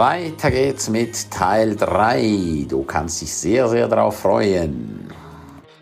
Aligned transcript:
Weiter 0.00 0.50
geht's 0.50 0.88
mit 0.88 1.30
Teil 1.30 1.76
3. 1.76 2.64
Du 2.70 2.84
kannst 2.84 3.20
dich 3.20 3.34
sehr, 3.34 3.68
sehr 3.68 3.86
darauf 3.86 4.20
freuen. 4.20 5.12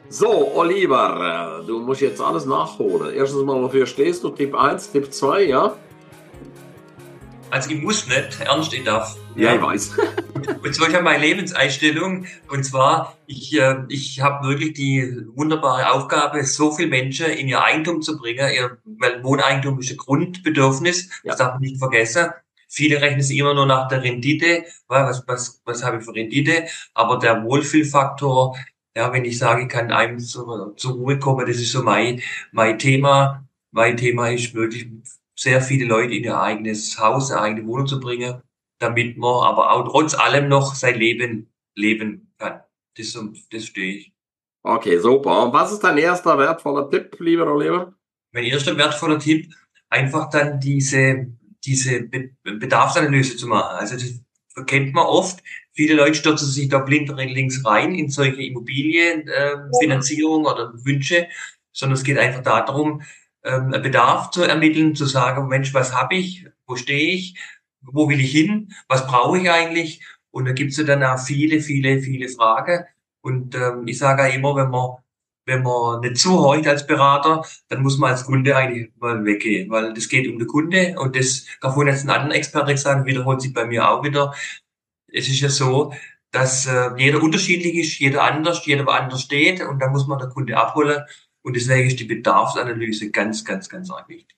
So, 0.08 0.56
Oliver, 0.56 1.62
du 1.64 1.78
musst 1.78 2.00
jetzt 2.00 2.20
alles 2.20 2.44
nachholen. 2.44 3.14
Erstens 3.14 3.44
mal, 3.44 3.62
wofür 3.62 3.86
stehst 3.86 4.24
du? 4.24 4.30
Tipp 4.30 4.56
1, 4.56 4.90
Tipp 4.90 5.14
2, 5.14 5.44
ja? 5.44 5.76
Also 7.50 7.70
ich 7.70 7.80
muss 7.80 8.08
nicht, 8.08 8.40
ernst, 8.40 8.74
ich 8.74 8.82
darf. 8.82 9.16
Ja, 9.36 9.54
ich 9.54 9.62
weiß. 9.62 9.96
und 10.64 10.74
zwar, 10.74 10.88
ich 10.88 10.94
habe 10.96 11.04
meine 11.04 11.22
Lebenseinstellung 11.24 12.26
und 12.50 12.64
zwar, 12.64 13.16
ich, 13.26 13.56
äh, 13.56 13.84
ich 13.88 14.20
habe 14.20 14.48
wirklich 14.48 14.72
die 14.72 15.28
wunderbare 15.36 15.92
Aufgabe, 15.92 16.42
so 16.42 16.72
viele 16.72 16.88
Menschen 16.88 17.26
in 17.26 17.46
ihr 17.46 17.62
Eigentum 17.62 18.02
zu 18.02 18.18
bringen, 18.18 18.50
ihr, 18.52 18.78
weil 18.84 19.22
Wohneigentum 19.22 19.78
ist 19.78 19.92
ein 19.92 19.96
Grundbedürfnis, 19.96 21.08
ja. 21.22 21.30
das 21.30 21.36
darf 21.36 21.52
man 21.52 21.60
nicht 21.60 21.78
vergessen. 21.78 22.30
Viele 22.68 23.00
rechnen 23.00 23.22
sich 23.22 23.38
immer 23.38 23.54
nur 23.54 23.66
nach 23.66 23.88
der 23.88 24.02
Rendite, 24.02 24.64
was, 24.86 25.26
was, 25.26 25.62
was 25.64 25.82
habe 25.82 25.98
ich 25.98 26.04
für 26.04 26.14
Rendite, 26.14 26.66
aber 26.94 27.18
der 27.18 27.42
Wohlfühlfaktor, 27.42 28.56
ja, 28.94 29.12
wenn 29.12 29.24
ich 29.24 29.38
sage, 29.38 29.62
ich 29.62 29.68
kann 29.68 29.90
einem 29.90 30.18
zur, 30.18 30.76
zur 30.76 30.92
Ruhe 30.92 31.18
kommen, 31.18 31.46
das 31.46 31.56
ist 31.56 31.72
so 31.72 31.82
mein, 31.82 32.20
mein 32.52 32.78
Thema. 32.78 33.44
Mein 33.70 33.96
Thema 33.96 34.28
ist 34.30 34.54
wirklich 34.54 34.88
sehr 35.38 35.62
viele 35.62 35.86
Leute 35.86 36.14
in 36.14 36.24
ihr 36.24 36.40
eigenes 36.40 36.98
Haus, 36.98 37.30
eine 37.30 37.40
eigene 37.40 37.66
Wohnung 37.66 37.86
zu 37.86 38.00
bringen, 38.00 38.42
damit 38.78 39.16
man 39.16 39.44
aber 39.44 39.72
auch 39.72 39.84
trotz 39.88 40.14
allem 40.14 40.48
noch 40.48 40.74
sein 40.74 40.98
Leben 40.98 41.50
leben 41.74 42.32
kann. 42.38 42.60
Das, 42.96 43.16
das 43.50 43.66
stehe 43.66 43.98
ich. 43.98 44.12
Okay, 44.62 44.98
super. 44.98 45.44
Und 45.44 45.52
was 45.52 45.72
ist 45.72 45.84
dein 45.84 45.96
erster 45.98 46.36
wertvoller 46.36 46.90
Tipp, 46.90 47.16
lieber 47.20 47.46
Oliver? 47.46 47.94
Mein 48.32 48.44
erster 48.44 48.76
wertvoller 48.76 49.18
Tipp, 49.18 49.54
einfach 49.88 50.28
dann 50.30 50.60
diese, 50.60 51.28
diese 51.68 52.02
Be 52.02 52.30
Bedarfsanalyse 52.42 53.36
zu 53.36 53.46
machen. 53.46 53.76
Also 53.76 53.96
das 53.96 54.20
kennt 54.66 54.94
man 54.94 55.06
oft. 55.06 55.42
Viele 55.72 55.94
Leute 55.94 56.14
stürzen 56.14 56.48
sich 56.48 56.68
da 56.68 56.78
blind 56.78 57.12
links 57.16 57.64
rein 57.64 57.94
in 57.94 58.08
solche 58.08 58.42
Immobilienfinanzierung 58.42 60.44
äh, 60.44 60.48
oder 60.48 60.72
Wünsche, 60.84 61.28
sondern 61.72 61.96
es 61.96 62.04
geht 62.04 62.18
einfach 62.18 62.42
darum, 62.42 63.02
ähm, 63.44 63.70
Bedarf 63.70 64.30
zu 64.30 64.42
ermitteln, 64.42 64.96
zu 64.96 65.06
sagen, 65.06 65.48
Mensch, 65.48 65.72
was 65.74 65.94
habe 65.94 66.16
ich, 66.16 66.46
wo 66.66 66.76
stehe 66.76 67.12
ich, 67.12 67.38
wo 67.80 68.08
will 68.08 68.20
ich 68.20 68.32
hin, 68.32 68.72
was 68.88 69.06
brauche 69.06 69.38
ich 69.38 69.50
eigentlich? 69.50 70.04
Und 70.30 70.46
da 70.46 70.52
gibt's 70.52 70.76
ja 70.76 70.84
dann 70.84 71.04
auch 71.04 71.18
viele, 71.18 71.60
viele, 71.60 72.00
viele 72.00 72.28
Fragen. 72.28 72.84
Und 73.20 73.54
ähm, 73.54 73.86
ich 73.86 73.98
sage 73.98 74.24
auch 74.24 74.34
immer, 74.34 74.56
wenn 74.56 74.70
man 74.70 74.96
wenn 75.48 75.62
man 75.62 76.00
nicht 76.00 76.18
zuhört 76.18 76.66
als 76.66 76.86
Berater, 76.86 77.42
dann 77.68 77.82
muss 77.82 77.98
man 77.98 78.10
als 78.10 78.24
Kunde 78.24 78.54
eigentlich 78.54 78.90
mal 79.00 79.24
weggehen, 79.24 79.70
weil 79.70 79.92
das 79.94 80.08
geht 80.08 80.28
um 80.28 80.38
den 80.38 80.46
Kunde 80.46 80.94
und 80.98 81.16
das 81.16 81.46
vorhin 81.60 81.88
jetzt 81.88 82.04
ein 82.04 82.10
anderer 82.10 82.36
Experte 82.36 82.76
sagen, 82.76 83.06
wiederholt 83.06 83.40
sich 83.40 83.52
bei 83.52 83.64
mir 83.64 83.90
auch 83.90 84.04
wieder. 84.04 84.34
Es 85.08 85.26
ist 85.26 85.40
ja 85.40 85.48
so, 85.48 85.92
dass 86.30 86.66
äh, 86.66 86.90
jeder 86.98 87.22
unterschiedlich 87.22 87.74
ist, 87.76 87.98
jeder 87.98 88.22
anders, 88.22 88.64
jeder 88.66 88.86
woanders 88.86 89.22
steht 89.22 89.62
und 89.62 89.80
da 89.80 89.88
muss 89.88 90.06
man 90.06 90.18
der 90.18 90.28
Kunde 90.28 90.56
abholen 90.56 91.02
und 91.42 91.56
deswegen 91.56 91.88
ist 91.88 91.98
die 91.98 92.04
Bedarfsanalyse 92.04 93.10
ganz, 93.10 93.44
ganz, 93.44 93.68
ganz 93.68 93.90
wichtig. 94.06 94.36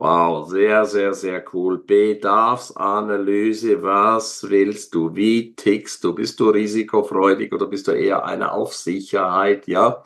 Wow, 0.00 0.48
sehr, 0.48 0.84
sehr, 0.84 1.12
sehr 1.12 1.44
cool. 1.52 1.78
Bedarfsanalyse, 1.84 3.82
was 3.82 4.48
willst 4.48 4.94
du? 4.94 5.16
Wie 5.16 5.56
tickst 5.56 6.04
du? 6.04 6.14
Bist 6.14 6.38
du 6.38 6.50
risikofreudig 6.50 7.52
oder 7.52 7.66
bist 7.66 7.88
du 7.88 7.90
eher 7.90 8.24
eine 8.24 8.52
auf 8.52 8.76
Sicherheit? 8.76 9.66
Ja. 9.66 10.04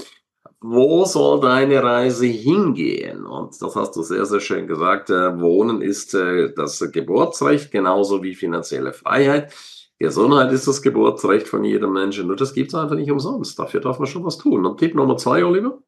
Wo 0.64 1.04
soll 1.04 1.40
deine 1.40 1.82
Reise 1.82 2.26
hingehen? 2.26 3.26
Und 3.26 3.60
das 3.60 3.74
hast 3.74 3.96
du 3.96 4.02
sehr, 4.02 4.24
sehr 4.26 4.38
schön 4.38 4.68
gesagt. 4.68 5.10
Äh, 5.10 5.40
Wohnen 5.40 5.82
ist 5.82 6.14
äh, 6.14 6.52
das 6.54 6.78
Geburtsrecht, 6.92 7.72
genauso 7.72 8.22
wie 8.22 8.36
finanzielle 8.36 8.92
Freiheit. 8.92 9.52
Gesundheit 9.98 10.52
ist 10.52 10.68
das 10.68 10.80
Geburtsrecht 10.80 11.48
von 11.48 11.64
jedem 11.64 11.92
Menschen. 11.92 12.28
Nur 12.28 12.36
das 12.36 12.54
gibt 12.54 12.68
es 12.68 12.74
einfach 12.74 12.94
nicht 12.94 13.10
umsonst. 13.10 13.58
Dafür 13.58 13.80
darf 13.80 13.98
man 13.98 14.06
schon 14.06 14.24
was 14.24 14.38
tun. 14.38 14.64
Und 14.64 14.78
Tipp 14.78 14.94
Nummer 14.94 15.16
zwei, 15.16 15.44
Oliver? 15.44 15.78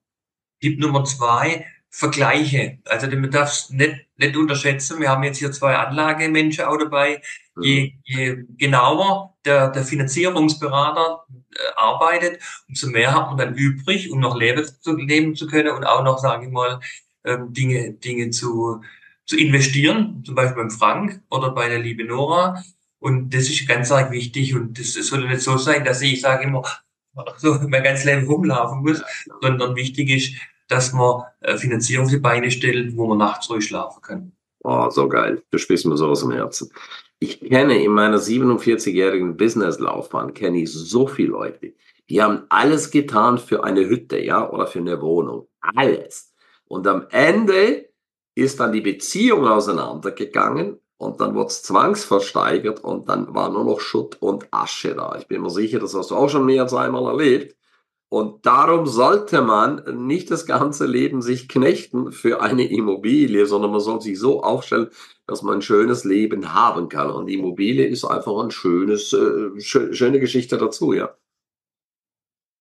Tipp 0.61 0.81
Nummer 0.81 1.05
zwei, 1.05 1.67
Vergleiche. 1.89 2.79
Also 2.85 3.07
man 3.07 3.31
darf 3.31 3.53
es 3.53 3.71
nicht, 3.71 4.07
nicht 4.17 4.37
unterschätzen. 4.37 5.01
Wir 5.01 5.11
haben 5.11 5.23
jetzt 5.23 5.39
hier 5.39 5.53
zwei 5.53 5.77
Anlagemenschen 5.77 6.65
auch 6.65 6.79
dabei. 6.79 7.23
Je, 7.61 7.93
je 8.05 8.45
genauer 8.57 9.37
der, 9.45 9.71
der 9.71 9.85
Finanzierungsberater 9.85 11.25
äh, 11.29 11.59
arbeitet, 11.77 12.43
umso 12.69 12.89
mehr 12.89 13.15
hat 13.15 13.29
man 13.29 13.39
dann 13.39 13.55
übrig, 13.55 14.11
um 14.11 14.21
noch 14.21 14.37
leben 14.37 14.65
zu, 14.81 14.97
leben 14.97 15.37
zu 15.37 15.47
können 15.47 15.75
und 15.77 15.85
auch 15.85 16.03
noch, 16.03 16.19
sage 16.19 16.47
ich 16.47 16.53
mal, 16.53 16.81
ähm, 17.25 17.53
Dinge, 17.53 17.93
Dinge 17.93 18.31
zu, 18.31 18.83
zu 19.25 19.37
investieren, 19.37 20.23
zum 20.25 20.35
Beispiel 20.35 20.57
beim 20.57 20.71
Frank 20.71 21.23
oder 21.31 21.51
bei 21.51 21.69
der 21.69 21.79
liebe 21.79 22.05
Nora. 22.05 22.63
Und 22.99 23.35
das 23.35 23.51
ist 23.51 23.69
ganz 23.69 23.93
arg 23.93 24.11
wichtig 24.11 24.55
und 24.55 24.79
das 24.79 24.95
soll 24.95 25.29
nicht 25.29 25.43
so 25.43 25.57
sein, 25.57 25.85
dass 25.85 26.03
ich 26.03 26.21
sage 26.21 26.45
immer, 26.45 26.63
so 27.37 27.55
mein 27.69 27.83
ganzes 27.83 28.05
Leben 28.05 28.27
rumlaufen 28.27 28.81
muss, 28.81 29.03
sondern 29.41 29.77
wichtig 29.77 30.11
ist, 30.11 30.35
dass 30.69 30.93
man 30.93 31.23
äh, 31.41 31.57
Finanzierung 31.57 32.07
auf 32.07 32.11
die 32.11 32.19
Beine 32.19 32.51
stellt, 32.51 32.97
wo 32.97 33.07
man 33.07 33.19
nachts 33.19 33.49
ruhig 33.51 33.67
schlafen 33.67 34.01
kann. 34.03 34.33
Oh, 34.65 34.89
so 34.89 35.09
geil. 35.09 35.43
Du 35.51 35.59
sprichst 35.59 35.85
mir 35.85 35.97
so 35.97 36.09
aus 36.09 36.21
dem 36.21 36.33
Herzen. 36.33 36.71
Ich 37.19 37.41
kenne 37.41 37.83
in 37.83 37.93
meiner 37.93 38.19
47-jährigen 38.19 39.37
Businesslaufbahn 39.37 40.35
kenne 40.35 40.59
ich 40.59 40.73
so 40.73 41.07
viele 41.07 41.31
Leute, 41.31 41.75
die 42.11 42.23
haben 42.23 42.45
alles 42.51 42.91
getan 42.91 43.39
für 43.39 43.65
eine 43.65 43.89
Hütte, 43.89 44.19
ja, 44.19 44.51
oder 44.51 44.67
für 44.67 44.81
eine 44.81 45.01
Wohnung. 45.01 45.49
Alles. 45.61 46.35
Und 46.67 46.87
am 46.87 47.07
Ende 47.11 47.89
ist 48.35 48.61
dann 48.61 48.73
die 48.73 48.81
Beziehung 48.81 49.47
auseinandergegangen 49.47 50.79
und 50.97 51.21
dann 51.21 51.35
wurde 51.35 51.49
es 51.49 51.63
zwangsversteigert 51.63 52.83
und 52.83 53.09
dann 53.09 53.35
war 53.35 53.51
nur 53.51 53.65
noch 53.65 53.81
Schutt 53.81 54.17
und 54.21 54.47
Asche 54.51 54.95
da. 54.95 55.17
Ich 55.19 55.27
bin 55.27 55.43
mir 55.43 55.51
sicher, 55.51 55.79
das 55.79 55.95
hast 55.95 56.11
du 56.11 56.17
auch 56.17 56.29
schon 56.29 56.47
mehr 56.47 56.63
als 56.63 56.75
einmal 56.75 57.07
erlebt. 57.07 57.57
Und 58.09 58.47
darum 58.47 58.87
sollte 58.87 59.43
man 59.43 60.07
nicht 60.07 60.31
das 60.31 60.47
ganze 60.47 60.87
Leben 60.87 61.21
sich 61.21 61.49
knechten 61.49 62.13
für 62.13 62.41
eine 62.41 62.71
Immobilie, 62.71 63.47
sondern 63.47 63.73
man 63.73 63.81
soll 63.81 64.01
sich 64.01 64.19
so 64.19 64.43
aufstellen, 64.43 64.89
dass 65.27 65.43
man 65.43 65.57
ein 65.57 65.63
schönes 65.63 66.05
Leben 66.05 66.55
haben 66.55 66.89
kann. 66.89 67.11
Und 67.11 67.29
Immobilie 67.29 67.87
ist 67.87 68.05
einfach 68.05 68.39
ein 68.43 68.51
schönes, 68.51 69.13
äh, 69.13 69.61
schöne 69.61 70.21
Geschichte 70.21 70.59
dazu, 70.59 70.93
ja. 70.93 71.17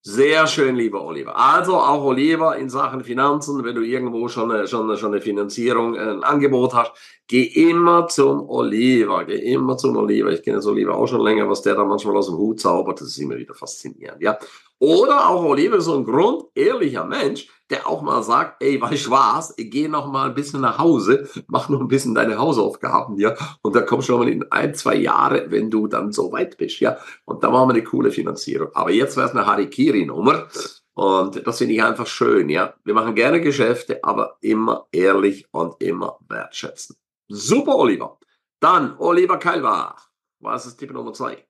Sehr 0.05 0.47
schön, 0.47 0.75
lieber 0.75 1.01
Oliver. 1.05 1.37
Also 1.37 1.77
auch 1.77 2.03
Oliver 2.03 2.57
in 2.57 2.69
Sachen 2.69 3.05
Finanzen, 3.05 3.63
wenn 3.63 3.75
du 3.75 3.83
irgendwo 3.83 4.27
schon 4.27 4.51
eine, 4.51 4.67
schon 4.67 4.89
eine, 4.89 4.97
schon 4.97 5.13
eine 5.13 5.21
Finanzierung, 5.21 5.95
ein 5.97 6.23
Angebot 6.23 6.73
hast, 6.73 6.91
geh 7.27 7.43
immer 7.43 8.07
zum 8.09 8.49
Oliver, 8.49 9.23
geh 9.23 9.37
immer 9.37 9.77
zum 9.77 9.95
Oliver. 9.95 10.31
Ich 10.33 10.43
kenne 10.43 10.57
das 10.57 10.65
Oliver 10.65 10.95
auch 10.95 11.07
schon 11.07 11.21
länger, 11.21 11.49
was 11.49 11.61
der 11.61 11.75
da 11.75 11.85
manchmal 11.85 12.17
aus 12.17 12.27
dem 12.27 12.35
Hut 12.35 12.59
zaubert, 12.59 12.99
das 12.99 13.07
ist 13.09 13.17
immer 13.19 13.37
wieder 13.37 13.53
faszinierend, 13.53 14.21
ja. 14.21 14.37
Oder 14.83 15.29
auch 15.29 15.45
Oliver 15.45 15.79
so 15.79 15.95
ein 15.95 16.03
grund 16.03 16.43
ehrlicher 16.55 17.05
Mensch, 17.05 17.47
der 17.69 17.87
auch 17.87 18.01
mal 18.01 18.21
sagt, 18.21 18.61
ey, 18.61 18.81
weißt 18.81 19.05
du 19.05 19.11
was, 19.11 19.53
geh 19.57 19.87
noch 19.87 20.11
mal 20.11 20.27
ein 20.27 20.35
bisschen 20.35 20.59
nach 20.59 20.77
Hause, 20.77 21.29
mach 21.47 21.69
noch 21.69 21.79
ein 21.79 21.87
bisschen 21.87 22.13
deine 22.13 22.37
Hausaufgaben, 22.37 23.17
ja, 23.17 23.33
und 23.61 23.77
dann 23.77 23.85
kommst 23.85 24.09
du 24.09 24.11
noch 24.11 24.19
mal 24.19 24.27
in 24.27 24.43
ein, 24.51 24.75
zwei 24.75 24.95
Jahre, 24.95 25.49
wenn 25.51 25.71
du 25.71 25.87
dann 25.87 26.11
so 26.11 26.33
weit 26.33 26.57
bist, 26.57 26.81
ja, 26.81 26.97
und 27.23 27.41
da 27.45 27.49
machen 27.49 27.69
wir 27.69 27.75
eine 27.75 27.83
coole 27.85 28.11
Finanzierung. 28.11 28.71
Aber 28.73 28.91
jetzt 28.91 29.15
wäre 29.15 29.27
es 29.27 29.33
eine 29.33 29.45
Harikiri-Nummer 29.45 30.49
und 30.95 31.47
das 31.47 31.59
finde 31.59 31.75
ich 31.75 31.81
einfach 31.81 32.07
schön, 32.07 32.49
ja. 32.49 32.73
Wir 32.83 32.93
machen 32.93 33.15
gerne 33.15 33.39
Geschäfte, 33.39 34.03
aber 34.03 34.35
immer 34.41 34.87
ehrlich 34.91 35.47
und 35.51 35.81
immer 35.81 36.19
wertschätzen. 36.27 36.97
Super, 37.29 37.77
Oliver. 37.77 38.19
Dann 38.59 38.97
Oliver 38.97 39.37
Keilbach. 39.37 40.09
Was 40.41 40.65
ist 40.65 40.75
Tipp 40.75 40.91
Nummer 40.91 41.13
zwei? 41.13 41.47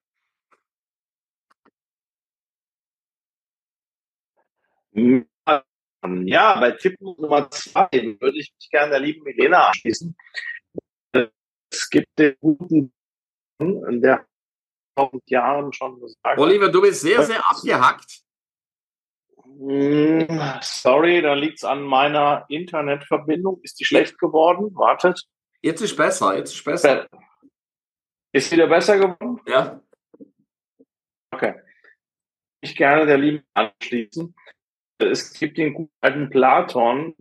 Ja, 4.96 6.60
bei 6.60 6.72
Tipp 6.72 7.00
Nummer 7.00 7.50
zwei 7.50 7.88
würde 8.20 8.38
ich 8.38 8.54
mich 8.60 8.70
gerne 8.70 8.92
der 8.92 9.00
lieben 9.00 9.24
Milena 9.24 9.68
anschließen. 9.68 10.16
Es 11.70 11.90
gibt 11.90 12.08
den 12.20 12.36
guten, 12.42 12.94
der 13.60 14.26
tausend 14.96 15.30
Jahren 15.30 15.72
schon 15.74 16.00
gesagt 16.00 16.38
Oliver, 16.38 16.70
du 16.70 16.82
bist 16.82 17.02
sehr, 17.02 17.24
sehr 17.24 17.40
abgehackt. 17.50 18.22
Hm, 19.46 20.60
sorry, 20.62 21.22
da 21.22 21.34
liegt 21.34 21.60
es 21.60 21.64
an 21.64 21.84
meiner 21.84 22.46
Internetverbindung. 22.50 23.62
Ist 23.62 23.80
die 23.80 23.86
schlecht 23.86 24.20
geworden? 24.20 24.76
Wartet. 24.76 25.24
Jetzt 25.62 25.82
ist 25.82 25.96
besser, 25.96 26.36
jetzt 26.36 26.54
ist 26.54 26.64
besser. 26.64 27.08
Ist 28.34 28.52
wieder 28.52 28.68
besser 28.68 28.98
geworden? 28.98 29.40
Ja. 29.48 29.82
Okay. 31.32 31.56
Ich 32.62 32.76
gerne 32.76 33.06
der 33.06 33.18
Lieben 33.18 33.46
anschließen 33.54 34.36
es 35.10 35.34
gibt 35.34 35.58
den 35.58 35.74
guten 35.74 35.94
alten 36.02 36.30
Platon, 36.30 37.16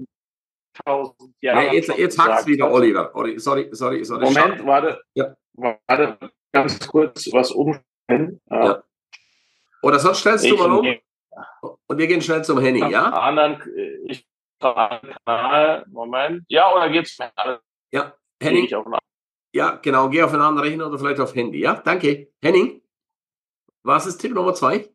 tausend 0.85 1.35
Jahre. 1.41 1.67
Ja, 1.67 1.73
jetzt 1.73 1.97
jetzt 1.97 2.19
hackt's 2.19 2.47
wieder, 2.47 2.73
Oliver. 2.73 3.13
Sorry, 3.37 3.69
sorry, 3.73 4.05
sorry. 4.05 4.25
Moment, 4.25 4.59
Schau. 4.59 4.67
warte. 4.67 5.03
Ja. 5.15 5.37
Warte, 5.55 6.19
ganz 6.53 6.87
kurz 6.87 7.29
was 7.33 7.51
umstellen. 7.51 8.41
Ja. 8.51 8.83
Oder 9.83 9.99
sonst 9.99 10.21
stellst 10.21 10.49
du 10.49 10.57
mal 10.57 10.71
um. 10.71 10.87
Und 11.87 11.99
wir 11.99 12.07
gehen 12.07 12.21
schnell 12.21 12.45
zum 12.45 12.61
Henny, 12.61 12.81
ja? 12.91 13.11
Anderen, 13.11 13.61
ich 14.07 14.27
Kanal, 14.61 15.85
Moment. 15.89 16.45
Ja, 16.49 16.73
oder 16.75 16.89
geht's 16.89 17.19
Ja, 17.91 18.15
Henning. 18.41 18.69
Ja, 19.55 19.77
genau. 19.77 20.09
Geh 20.09 20.23
auf 20.23 20.33
einen 20.33 20.43
anderen 20.43 20.69
Rechner 20.69 20.87
oder 20.87 20.99
vielleicht 20.99 21.21
auf 21.21 21.35
Handy. 21.35 21.61
Ja, 21.61 21.75
danke. 21.75 22.29
Henning, 22.43 22.81
was 23.83 24.07
ist 24.07 24.19
Tipp 24.19 24.33
Nummer 24.33 24.55
zwei? 24.55 24.89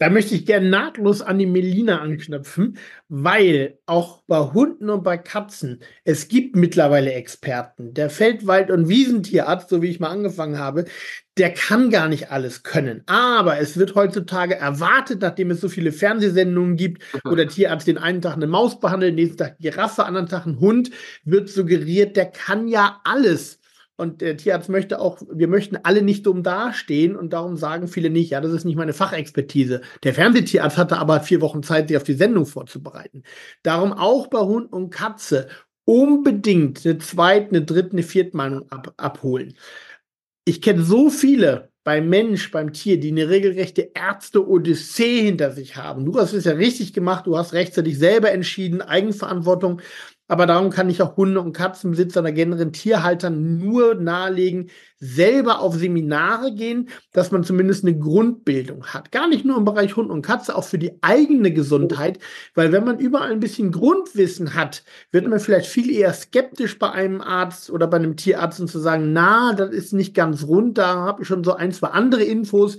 Da 0.00 0.10
möchte 0.10 0.36
ich 0.36 0.46
gerne 0.46 0.68
nahtlos 0.68 1.22
an 1.22 1.40
die 1.40 1.46
Melina 1.46 2.00
anknüpfen, 2.00 2.78
weil 3.08 3.78
auch 3.86 4.22
bei 4.28 4.38
Hunden 4.38 4.90
und 4.90 5.02
bei 5.02 5.18
Katzen, 5.18 5.80
es 6.04 6.28
gibt 6.28 6.54
mittlerweile 6.54 7.12
Experten. 7.12 7.94
Der 7.94 8.08
Feldwald- 8.08 8.70
und 8.70 8.88
Wiesentierarzt, 8.88 9.68
so 9.68 9.82
wie 9.82 9.88
ich 9.88 9.98
mal 9.98 10.10
angefangen 10.10 10.56
habe, 10.56 10.84
der 11.36 11.52
kann 11.52 11.90
gar 11.90 12.08
nicht 12.08 12.30
alles 12.30 12.62
können. 12.62 13.02
Aber 13.06 13.58
es 13.58 13.76
wird 13.76 13.96
heutzutage 13.96 14.54
erwartet, 14.54 15.20
nachdem 15.20 15.50
es 15.50 15.60
so 15.60 15.68
viele 15.68 15.90
Fernsehsendungen 15.90 16.76
gibt, 16.76 17.02
wo 17.24 17.34
der 17.34 17.48
Tierarzt 17.48 17.88
den 17.88 17.98
einen 17.98 18.22
Tag 18.22 18.34
eine 18.34 18.46
Maus 18.46 18.78
behandelt, 18.78 19.10
den 19.10 19.16
nächsten 19.16 19.38
Tag 19.38 19.58
Giraffe, 19.58 20.04
anderen 20.04 20.28
Tag 20.28 20.46
einen 20.46 20.60
Hund, 20.60 20.90
wird 21.24 21.48
suggeriert, 21.48 22.16
der 22.16 22.26
kann 22.26 22.68
ja 22.68 23.00
alles. 23.02 23.58
Und 24.00 24.20
der 24.20 24.36
Tierarzt 24.36 24.68
möchte 24.68 25.00
auch, 25.00 25.20
wir 25.28 25.48
möchten 25.48 25.76
alle 25.82 26.02
nicht 26.02 26.24
dumm 26.24 26.44
dastehen 26.44 27.16
und 27.16 27.32
darum 27.32 27.56
sagen 27.56 27.88
viele 27.88 28.10
nicht, 28.10 28.30
ja, 28.30 28.40
das 28.40 28.52
ist 28.52 28.64
nicht 28.64 28.76
meine 28.76 28.92
Fachexpertise. 28.92 29.80
Der 30.04 30.14
Fernsehtierarzt 30.14 30.78
hatte 30.78 30.98
aber 30.98 31.20
vier 31.20 31.40
Wochen 31.40 31.64
Zeit, 31.64 31.88
sich 31.88 31.96
auf 31.96 32.04
die 32.04 32.14
Sendung 32.14 32.46
vorzubereiten. 32.46 33.24
Darum 33.64 33.92
auch 33.92 34.28
bei 34.28 34.38
Hund 34.38 34.72
und 34.72 34.90
Katze 34.90 35.48
unbedingt 35.84 36.86
eine 36.86 36.98
zweite, 36.98 37.48
eine 37.48 37.62
dritte, 37.62 37.90
eine 37.90 38.04
vierte 38.04 38.36
Meinung 38.36 38.70
ab, 38.70 38.94
abholen. 38.98 39.54
Ich 40.44 40.62
kenne 40.62 40.84
so 40.84 41.10
viele 41.10 41.72
beim 41.82 42.08
Mensch, 42.08 42.52
beim 42.52 42.72
Tier, 42.72 43.00
die 43.00 43.10
eine 43.10 43.28
regelrechte 43.28 43.90
Ärzte-Odyssee 43.94 45.22
hinter 45.22 45.50
sich 45.50 45.74
haben. 45.74 46.04
Du 46.04 46.20
hast 46.20 46.34
es 46.34 46.44
ja 46.44 46.52
richtig 46.52 46.92
gemacht, 46.92 47.26
du 47.26 47.36
hast 47.36 47.52
rechtzeitig 47.52 47.98
selber 47.98 48.30
entschieden, 48.30 48.80
Eigenverantwortung. 48.80 49.80
Aber 50.28 50.46
darum 50.46 50.70
kann 50.70 50.90
ich 50.90 51.00
auch 51.00 51.16
Hunde- 51.16 51.40
und 51.40 51.54
Katzenbesitzer 51.54 52.20
oder 52.20 52.32
generell 52.32 52.70
Tierhaltern 52.70 53.58
nur 53.58 53.94
nahelegen, 53.94 54.70
selber 54.98 55.60
auf 55.60 55.74
Seminare 55.74 56.52
gehen, 56.54 56.90
dass 57.12 57.32
man 57.32 57.44
zumindest 57.44 57.84
eine 57.84 57.98
Grundbildung 57.98 58.84
hat. 58.86 59.10
Gar 59.10 59.28
nicht 59.28 59.46
nur 59.46 59.56
im 59.56 59.64
Bereich 59.64 59.96
Hund 59.96 60.10
und 60.10 60.22
Katze, 60.22 60.54
auch 60.54 60.64
für 60.64 60.78
die 60.78 61.02
eigene 61.02 61.52
Gesundheit. 61.52 62.18
Weil 62.54 62.72
wenn 62.72 62.84
man 62.84 62.98
überall 62.98 63.32
ein 63.32 63.40
bisschen 63.40 63.72
Grundwissen 63.72 64.54
hat, 64.54 64.84
wird 65.12 65.26
man 65.26 65.40
vielleicht 65.40 65.68
viel 65.68 65.90
eher 65.90 66.12
skeptisch 66.12 66.78
bei 66.78 66.90
einem 66.90 67.22
Arzt 67.22 67.70
oder 67.70 67.86
bei 67.86 67.96
einem 67.96 68.16
Tierarzt 68.16 68.60
und 68.60 68.68
zu 68.68 68.78
sagen, 68.78 69.12
na, 69.14 69.54
das 69.54 69.70
ist 69.70 69.94
nicht 69.94 70.14
ganz 70.14 70.44
rund, 70.44 70.76
da 70.76 70.94
habe 70.96 71.22
ich 71.22 71.28
schon 71.28 71.42
so 71.42 71.54
ein, 71.54 71.72
zwei 71.72 71.88
andere 71.88 72.22
Infos 72.22 72.76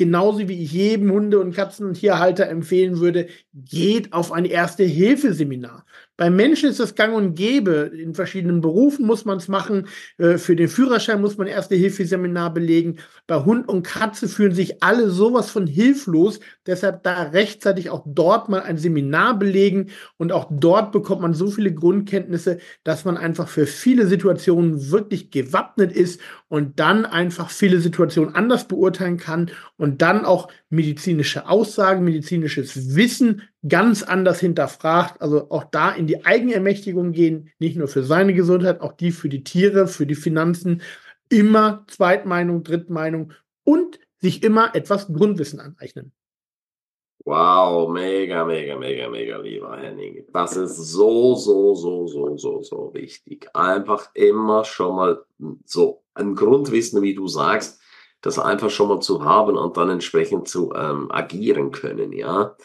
genauso 0.00 0.48
wie 0.48 0.64
ich 0.64 0.72
jedem 0.72 1.12
Hunde- 1.12 1.40
und 1.40 1.54
Katzen- 1.54 1.86
und 1.86 1.92
Tierhalter 1.92 2.48
empfehlen 2.48 3.00
würde, 3.00 3.28
geht 3.52 4.14
auf 4.14 4.32
ein 4.32 4.46
Erste-Hilfe-Seminar. 4.46 5.84
Beim 6.20 6.36
Menschen 6.36 6.68
ist 6.68 6.78
das 6.78 6.96
gang 6.96 7.14
und 7.14 7.34
gäbe. 7.34 7.90
In 7.94 8.14
verschiedenen 8.14 8.60
Berufen 8.60 9.06
muss 9.06 9.24
man 9.24 9.38
es 9.38 9.48
machen. 9.48 9.88
Äh, 10.18 10.36
für 10.36 10.54
den 10.54 10.68
Führerschein 10.68 11.18
muss 11.18 11.38
man 11.38 11.46
Erste-Hilfe-Seminar 11.46 12.52
belegen. 12.52 12.98
Bei 13.26 13.42
Hund 13.42 13.66
und 13.70 13.84
Katze 13.84 14.28
fühlen 14.28 14.52
sich 14.52 14.82
alle 14.82 15.08
sowas 15.08 15.50
von 15.50 15.66
hilflos. 15.66 16.40
Deshalb 16.66 17.04
da 17.04 17.22
rechtzeitig 17.22 17.88
auch 17.88 18.04
dort 18.06 18.50
mal 18.50 18.60
ein 18.60 18.76
Seminar 18.76 19.38
belegen. 19.38 19.92
Und 20.18 20.30
auch 20.30 20.46
dort 20.50 20.92
bekommt 20.92 21.22
man 21.22 21.32
so 21.32 21.50
viele 21.50 21.72
Grundkenntnisse, 21.72 22.58
dass 22.84 23.06
man 23.06 23.16
einfach 23.16 23.48
für 23.48 23.66
viele 23.66 24.06
Situationen 24.06 24.90
wirklich 24.90 25.30
gewappnet 25.30 25.90
ist 25.90 26.20
und 26.48 26.80
dann 26.80 27.06
einfach 27.06 27.48
viele 27.48 27.80
Situationen 27.80 28.34
anders 28.34 28.68
beurteilen 28.68 29.16
kann 29.16 29.50
und 29.78 30.02
dann 30.02 30.26
auch 30.26 30.48
medizinische 30.70 31.48
Aussagen, 31.48 32.04
medizinisches 32.04 32.94
Wissen 32.94 33.42
ganz 33.68 34.02
anders 34.02 34.40
hinterfragt. 34.40 35.20
Also 35.20 35.50
auch 35.50 35.64
da 35.64 35.90
in 35.90 36.06
die 36.06 36.24
Eigenermächtigung 36.24 37.12
gehen, 37.12 37.50
nicht 37.58 37.76
nur 37.76 37.88
für 37.88 38.04
seine 38.04 38.32
Gesundheit, 38.32 38.80
auch 38.80 38.92
die 38.92 39.10
für 39.10 39.28
die 39.28 39.44
Tiere, 39.44 39.88
für 39.88 40.06
die 40.06 40.14
Finanzen. 40.14 40.82
Immer 41.28 41.84
Zweitmeinung, 41.88 42.62
Drittmeinung 42.62 43.32
und 43.64 43.98
sich 44.18 44.42
immer 44.42 44.74
etwas 44.74 45.12
Grundwissen 45.12 45.60
aneignen. 45.60 46.12
Wow, 47.24 47.90
mega, 47.90 48.44
mega, 48.44 48.78
mega, 48.78 49.08
mega, 49.08 49.36
lieber 49.36 49.76
Henning. 49.76 50.24
Das 50.32 50.56
ist 50.56 50.76
so, 50.76 51.34
so, 51.34 51.74
so, 51.74 52.06
so, 52.06 52.36
so, 52.36 52.62
so 52.62 52.90
wichtig. 52.94 53.48
Einfach 53.54 54.10
immer 54.14 54.64
schon 54.64 54.96
mal 54.96 55.24
so 55.64 56.02
ein 56.14 56.34
Grundwissen, 56.34 57.02
wie 57.02 57.14
du 57.14 57.28
sagst, 57.28 57.79
das 58.22 58.38
einfach 58.38 58.70
schon 58.70 58.88
mal 58.88 59.00
zu 59.00 59.24
haben 59.24 59.56
und 59.56 59.76
dann 59.76 59.90
entsprechend 59.90 60.48
zu 60.48 60.72
ähm, 60.74 61.10
agieren 61.10 61.70
können, 61.70 62.12
ja. 62.12 62.56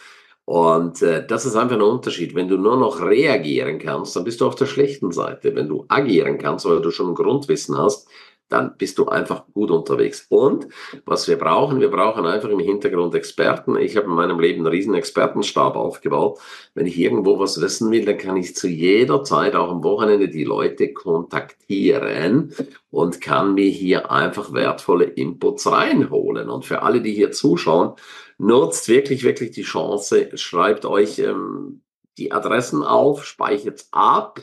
Und 0.45 1.01
äh, 1.01 1.25
das 1.25 1.45
ist 1.45 1.55
einfach 1.55 1.75
ein 1.75 1.81
Unterschied. 1.81 2.35
Wenn 2.35 2.47
du 2.47 2.57
nur 2.57 2.77
noch 2.77 3.01
reagieren 3.01 3.79
kannst, 3.79 4.15
dann 4.15 4.23
bist 4.23 4.41
du 4.41 4.45
auf 4.45 4.55
der 4.55 4.67
schlechten 4.67 5.11
Seite. 5.11 5.55
Wenn 5.55 5.67
du 5.67 5.85
agieren 5.87 6.37
kannst, 6.37 6.65
weil 6.65 6.81
du 6.81 6.91
schon 6.91 7.09
ein 7.09 7.15
Grundwissen 7.15 7.75
hast, 7.77 8.07
dann 8.49 8.77
bist 8.77 8.97
du 8.99 9.07
einfach 9.07 9.45
gut 9.53 9.71
unterwegs. 9.71 10.27
Und 10.29 10.67
was 11.05 11.27
wir 11.27 11.37
brauchen, 11.37 11.79
wir 11.79 11.89
brauchen 11.89 12.25
einfach 12.25 12.49
im 12.49 12.59
Hintergrund 12.59 13.15
Experten. 13.15 13.75
Ich 13.77 13.97
habe 13.97 14.07
in 14.07 14.13
meinem 14.13 14.39
Leben 14.39 14.59
einen 14.59 14.73
riesen 14.73 14.93
Expertenstab 14.93 15.75
aufgebaut. 15.75 16.39
Wenn 16.73 16.85
ich 16.85 16.97
irgendwo 16.97 17.39
was 17.39 17.59
wissen 17.59 17.91
will, 17.91 18.05
dann 18.05 18.17
kann 18.17 18.37
ich 18.37 18.55
zu 18.55 18.67
jeder 18.67 19.23
Zeit, 19.23 19.55
auch 19.55 19.71
am 19.71 19.83
Wochenende, 19.83 20.29
die 20.29 20.43
Leute 20.43 20.93
kontaktieren 20.93 22.53
und 22.91 23.19
kann 23.19 23.55
mir 23.55 23.69
hier 23.69 24.11
einfach 24.11 24.53
wertvolle 24.53 25.05
Inputs 25.05 25.69
reinholen. 25.71 26.49
Und 26.49 26.65
für 26.65 26.83
alle, 26.83 27.01
die 27.01 27.13
hier 27.13 27.31
zuschauen, 27.31 27.93
nutzt 28.37 28.87
wirklich, 28.89 29.23
wirklich 29.23 29.51
die 29.51 29.63
Chance, 29.63 30.29
schreibt 30.35 30.85
euch 30.85 31.19
ähm, 31.19 31.81
die 32.17 32.31
Adressen 32.31 32.83
auf, 32.83 33.25
speichert 33.25 33.85
ab 33.91 34.39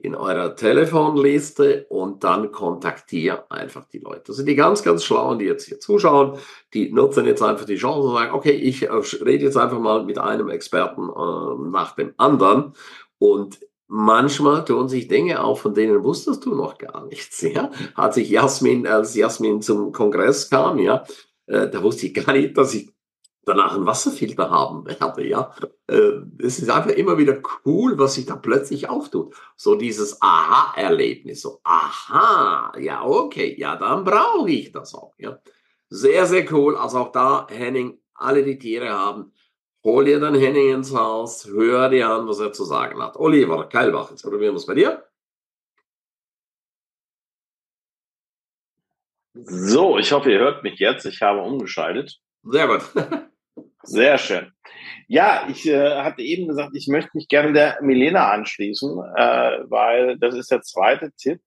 in 0.00 0.14
eurer 0.14 0.54
Telefonliste 0.54 1.86
und 1.88 2.22
dann 2.22 2.52
kontaktiert 2.52 3.50
einfach 3.50 3.84
die 3.88 3.98
Leute. 3.98 4.22
Das 4.28 4.36
sind 4.36 4.46
die 4.46 4.54
ganz, 4.54 4.82
ganz 4.84 5.04
Schlauen, 5.04 5.38
die 5.40 5.46
jetzt 5.46 5.66
hier 5.66 5.80
zuschauen. 5.80 6.38
Die 6.72 6.92
nutzen 6.92 7.26
jetzt 7.26 7.42
einfach 7.42 7.66
die 7.66 7.76
Chance 7.76 8.08
und 8.08 8.14
sagen, 8.14 8.32
okay, 8.32 8.52
ich 8.52 8.84
äh, 8.84 8.92
rede 9.24 9.44
jetzt 9.44 9.56
einfach 9.56 9.80
mal 9.80 10.04
mit 10.04 10.18
einem 10.18 10.50
Experten 10.50 11.08
äh, 11.08 11.70
nach 11.70 11.96
dem 11.96 12.14
anderen. 12.16 12.74
Und 13.18 13.58
manchmal 13.88 14.64
tun 14.64 14.88
sich 14.88 15.08
Dinge 15.08 15.42
auf, 15.42 15.62
von 15.62 15.74
denen 15.74 16.04
wusstest 16.04 16.44
du 16.44 16.54
noch 16.54 16.78
gar 16.78 17.04
nichts. 17.06 17.42
Ja? 17.48 17.70
Hat 17.94 18.14
sich 18.14 18.30
Jasmin, 18.30 18.86
als 18.86 19.16
Jasmin 19.16 19.62
zum 19.62 19.90
Kongress 19.92 20.48
kam, 20.48 20.78
ja, 20.78 21.04
äh, 21.46 21.68
da 21.68 21.82
wusste 21.82 22.06
ich 22.06 22.14
gar 22.14 22.34
nicht, 22.34 22.56
dass 22.56 22.74
ich 22.74 22.90
danach 23.48 23.74
einen 23.74 23.86
Wasserfilter 23.86 24.50
haben 24.50 24.86
werde, 24.86 25.26
ja. 25.26 25.52
Äh, 25.88 26.20
es 26.38 26.58
ist 26.58 26.70
einfach 26.70 26.90
immer 26.90 27.18
wieder 27.18 27.40
cool, 27.64 27.98
was 27.98 28.14
sich 28.14 28.26
da 28.26 28.36
plötzlich 28.36 28.88
auftut. 28.88 29.34
So 29.56 29.74
dieses 29.74 30.20
Aha-Erlebnis, 30.22 31.42
so, 31.42 31.60
aha, 31.64 32.72
ja, 32.78 33.04
okay, 33.04 33.56
ja, 33.58 33.76
dann 33.76 34.04
brauche 34.04 34.50
ich 34.50 34.72
das 34.72 34.94
auch, 34.94 35.14
ja. 35.18 35.38
Sehr, 35.90 36.26
sehr 36.26 36.52
cool. 36.52 36.76
Also 36.76 36.98
auch 36.98 37.12
da, 37.12 37.46
Henning, 37.50 37.98
alle 38.14 38.44
die 38.44 38.58
Tiere 38.58 38.90
haben, 38.90 39.32
hol 39.84 40.04
dir 40.04 40.20
dann 40.20 40.34
Henning 40.34 40.74
ins 40.74 40.94
Haus, 40.94 41.46
hör 41.46 41.88
dir 41.88 42.10
an, 42.10 42.28
was 42.28 42.40
er 42.40 42.52
zu 42.52 42.64
sagen 42.64 43.02
hat. 43.02 43.16
Oliver 43.16 43.68
Keilbach, 43.68 44.10
jetzt 44.10 44.22
probieren 44.22 44.52
wir 44.52 44.58
es 44.58 44.66
bei 44.66 44.74
dir. 44.74 45.08
So, 49.34 49.98
ich 49.98 50.10
hoffe, 50.12 50.32
ihr 50.32 50.40
hört 50.40 50.62
mich 50.64 50.78
jetzt. 50.80 51.06
Ich 51.06 51.22
habe 51.22 51.40
umgeschaltet. 51.40 52.20
Sehr 52.42 52.66
gut. 52.66 52.82
Sehr 53.82 54.18
schön. 54.18 54.52
Ja, 55.06 55.46
ich 55.48 55.66
äh, 55.66 56.02
hatte 56.02 56.22
eben 56.22 56.48
gesagt, 56.48 56.72
ich 56.74 56.88
möchte 56.88 57.10
mich 57.14 57.28
gerne 57.28 57.52
der 57.52 57.78
Milena 57.80 58.30
anschließen, 58.30 58.90
äh, 59.16 59.58
weil 59.68 60.18
das 60.18 60.34
ist 60.34 60.50
der 60.50 60.62
zweite 60.62 61.12
Tipp. 61.12 61.40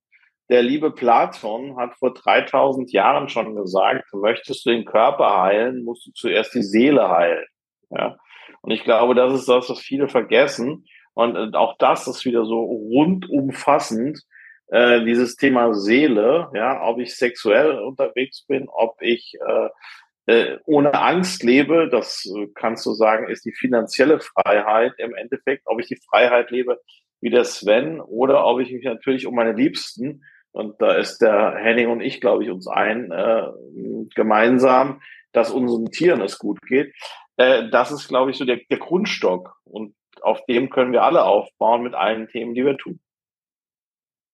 Der 0.50 0.64
liebe 0.64 0.92
Platon 0.92 1.78
hat 1.78 1.96
vor 1.98 2.14
3000 2.14 2.92
Jahren 2.92 3.30
schon 3.30 3.56
gesagt, 3.56 4.06
möchtest 4.14 4.66
du 4.66 4.72
den 4.72 4.86
Körper 4.86 5.42
heilen, 5.44 5.84
musst 5.84 6.08
du 6.08 6.12
zuerst 6.12 6.54
die 6.54 6.64
Seele 6.64 7.10
heilen. 7.10 7.46
Ja? 7.90 8.18
Und 8.62 8.72
ich 8.72 8.84
glaube, 8.84 9.16
das 9.16 9.34
ist 9.34 9.48
das, 9.48 9.70
was 9.70 9.80
viele 9.80 10.10
vergessen. 10.10 10.86
Und, 11.14 11.38
und 11.38 11.56
auch 11.56 11.78
das 11.78 12.08
ist 12.08 12.26
wieder 12.26 12.46
so 12.46 12.64
rundumfassend, 12.64 14.20
äh, 14.68 15.04
dieses 15.04 15.36
Thema 15.36 15.74
Seele, 15.74 16.50
ja, 16.54 16.82
ob 16.84 17.00
ich 17.00 17.16
sexuell 17.16 17.78
unterwegs 17.80 18.46
bin, 18.48 18.68
ob 18.70 19.02
ich 19.02 19.34
äh, 19.46 19.70
äh, 20.26 20.58
ohne 20.66 20.94
Angst 20.94 21.44
lebe, 21.44 21.90
das 21.90 22.26
äh, 22.26 22.48
kannst 22.56 22.86
du 22.86 22.94
sagen, 22.94 23.30
ist 23.30 23.46
die 23.46 23.54
finanzielle 23.54 24.20
Freiheit 24.20 24.94
im 24.98 25.16
Endeffekt, 25.16 25.64
ob 25.66 25.80
ich 25.80 25.88
die 25.88 26.00
Freiheit 26.10 26.52
lebe 26.52 26.80
wie 27.22 27.30
der 27.30 27.46
Sven 27.46 28.02
oder 28.02 28.46
ob 28.46 28.60
ich 28.60 28.72
mich 28.72 28.84
natürlich 28.84 29.28
um 29.28 29.36
meine 29.36 29.54
Liebsten, 29.54 30.24
und 30.52 30.82
da 30.82 30.94
ist 30.94 31.20
der 31.20 31.56
Henning 31.56 31.90
und 31.90 32.02
ich, 32.02 32.20
glaube 32.20 32.44
ich, 32.44 32.50
uns 32.50 32.68
ein, 32.68 33.12
äh, 33.12 33.48
gemeinsam, 34.16 35.02
dass 35.32 35.50
unseren 35.50 35.86
Tieren 35.92 36.22
es 36.22 36.38
gut 36.40 36.60
geht. 36.68 36.94
Äh, 37.38 37.70
das 37.70 37.92
ist, 37.92 38.10
glaube 38.10 38.32
ich, 38.32 38.38
so 38.38 38.46
der, 38.46 38.60
der 38.70 38.78
Grundstock. 38.78 39.56
Und 39.64 39.96
auf 40.22 40.46
dem 40.46 40.70
können 40.70 40.92
wir 40.92 41.04
alle 41.04 41.24
aufbauen 41.24 41.84
mit 41.84 41.94
allen 41.94 42.28
Themen, 42.28 42.54
die 42.54 42.66
wir 42.66 42.78
tun. 42.78 43.00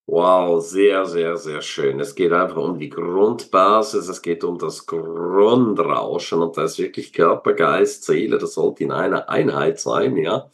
Wow, 0.09 0.61
sehr, 0.61 1.05
sehr, 1.05 1.35
sehr 1.35 1.61
schön. 1.61 1.99
Es 1.99 2.15
geht 2.15 2.31
einfach 2.31 2.55
um 2.57 2.79
die 2.79 2.89
Grundbasis, 2.89 4.07
es 4.07 4.21
geht 4.21 4.43
um 4.45 4.57
das 4.57 4.85
Grundrauschen 4.85 6.41
und 6.41 6.55
da 6.55 6.63
ist 6.63 6.79
wirklich 6.79 7.11
Körper, 7.11 7.53
Geist, 7.53 8.05
Seele, 8.05 8.37
das 8.37 8.53
sollte 8.53 8.85
in 8.85 8.91
einer 8.93 9.29
Einheit 9.29 9.81
sein, 9.81 10.15
ja. 10.15 10.49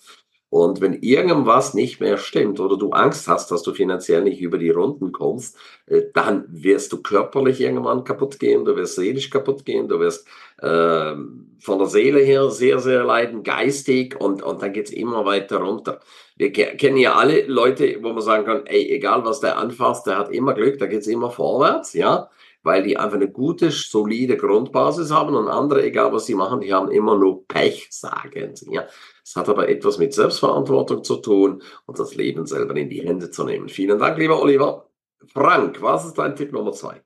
Und 0.53 0.81
wenn 0.81 0.93
irgendwas 1.01 1.73
nicht 1.73 1.99
mehr 1.99 2.19
stimmt 2.19 2.59
oder 2.59 2.77
du 2.77 2.91
Angst 2.91 3.27
hast, 3.27 3.49
dass 3.49 3.63
du 3.63 3.73
finanziell 3.73 4.21
nicht 4.21 4.39
über 4.39 4.59
die 4.59 4.69
Runden 4.69 5.11
kommst, 5.11 5.57
äh, 5.87 6.03
dann 6.13 6.45
wirst 6.47 6.93
du 6.93 7.01
körperlich 7.01 7.59
irgendwann 7.59 8.03
kaputt 8.03 8.39
gehen, 8.39 8.63
du 8.63 8.75
wirst 8.75 8.93
seelisch 8.93 9.31
kaputt 9.31 9.65
gehen, 9.65 9.87
du 9.87 9.99
wirst 9.99 10.27
äh, 10.59 11.15
von 11.59 11.79
der 11.79 11.87
Seele 11.87 12.19
her 12.19 12.51
sehr, 12.51 12.77
sehr 12.77 13.03
leiden, 13.03 13.41
geistig 13.41 14.15
und, 14.21 14.43
und 14.43 14.61
dann 14.61 14.73
geht's 14.73 14.91
immer 14.91 15.25
weiter 15.25 15.57
runter. 15.57 16.01
Wir 16.37 16.51
kennen 16.51 16.97
ja 16.97 17.15
alle 17.15 17.47
Leute, 17.47 17.97
wo 18.03 18.13
man 18.13 18.21
sagen 18.21 18.45
kann, 18.45 18.67
ey, 18.67 18.91
egal 18.91 19.25
was 19.25 19.39
der 19.39 19.57
anfasst, 19.57 20.05
der 20.05 20.19
hat 20.19 20.31
immer 20.31 20.53
Glück, 20.53 20.77
da 20.77 20.85
geht's 20.85 21.07
immer 21.07 21.31
vorwärts, 21.31 21.93
ja 21.93 22.29
weil 22.63 22.81
die 22.81 22.97
einfach 22.97 23.17
eine 23.17 23.29
gute, 23.29 23.71
solide 23.71 24.37
Grundbasis 24.37 25.11
haben 25.11 25.35
und 25.35 25.49
andere, 25.49 25.83
egal 25.83 26.13
was 26.13 26.25
sie 26.25 26.33
machen, 26.33 26.61
die 26.61 26.73
haben 26.73 26.89
immer 26.89 27.17
nur 27.17 27.45
Pech, 27.45 27.87
sagen 27.91 28.55
sie. 28.55 28.73
Ja. 28.73 28.85
Es 29.23 29.35
hat 29.35 29.47
aber 29.49 29.69
etwas 29.69 29.97
mit 29.97 30.13
Selbstverantwortung 30.13 31.03
zu 31.03 31.17
tun 31.17 31.61
und 31.85 31.97
das 31.97 32.15
Leben 32.15 32.45
selber 32.45 32.75
in 32.75 32.89
die 32.89 33.01
Hände 33.01 33.31
zu 33.31 33.45
nehmen. 33.45 33.69
Vielen 33.69 33.99
Dank, 33.99 34.17
lieber 34.17 34.41
Oliver. 34.41 34.89
Frank, 35.27 35.81
was 35.81 36.05
ist 36.05 36.17
dein 36.17 36.35
Tipp 36.35 36.51
Nummer 36.51 36.73
zwei? 36.73 37.01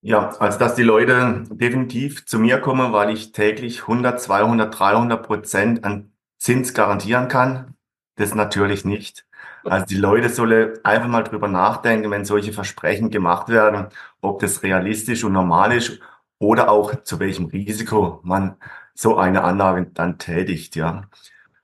Ja, 0.00 0.30
also 0.38 0.58
dass 0.58 0.74
die 0.76 0.82
Leute 0.82 1.44
definitiv 1.50 2.26
zu 2.26 2.38
mir 2.38 2.60
kommen, 2.60 2.92
weil 2.92 3.10
ich 3.10 3.32
täglich 3.32 3.82
100, 3.82 4.20
200, 4.20 4.78
300 4.78 5.26
Prozent 5.26 5.84
an 5.84 6.12
Zins 6.38 6.74
garantieren 6.74 7.28
kann. 7.28 7.74
Das 8.14 8.34
natürlich 8.34 8.84
nicht. 8.84 9.26
Also 9.64 9.84
die 9.86 9.96
Leute 9.96 10.28
sollen 10.28 10.78
einfach 10.84 11.08
mal 11.08 11.24
drüber 11.24 11.48
nachdenken, 11.48 12.10
wenn 12.10 12.24
solche 12.24 12.52
Versprechen 12.52 13.10
gemacht 13.10 13.48
werden, 13.48 13.88
ob 14.20 14.38
das 14.40 14.62
realistisch 14.62 15.24
und 15.24 15.32
normal 15.32 15.76
ist 15.76 15.98
oder 16.38 16.70
auch 16.70 17.02
zu 17.02 17.18
welchem 17.18 17.46
Risiko 17.46 18.20
man 18.22 18.56
so 18.96 19.16
eine 19.16 19.44
Anlage 19.44 19.86
dann 19.94 20.18
tätigt, 20.18 20.76
ja. 20.76 21.04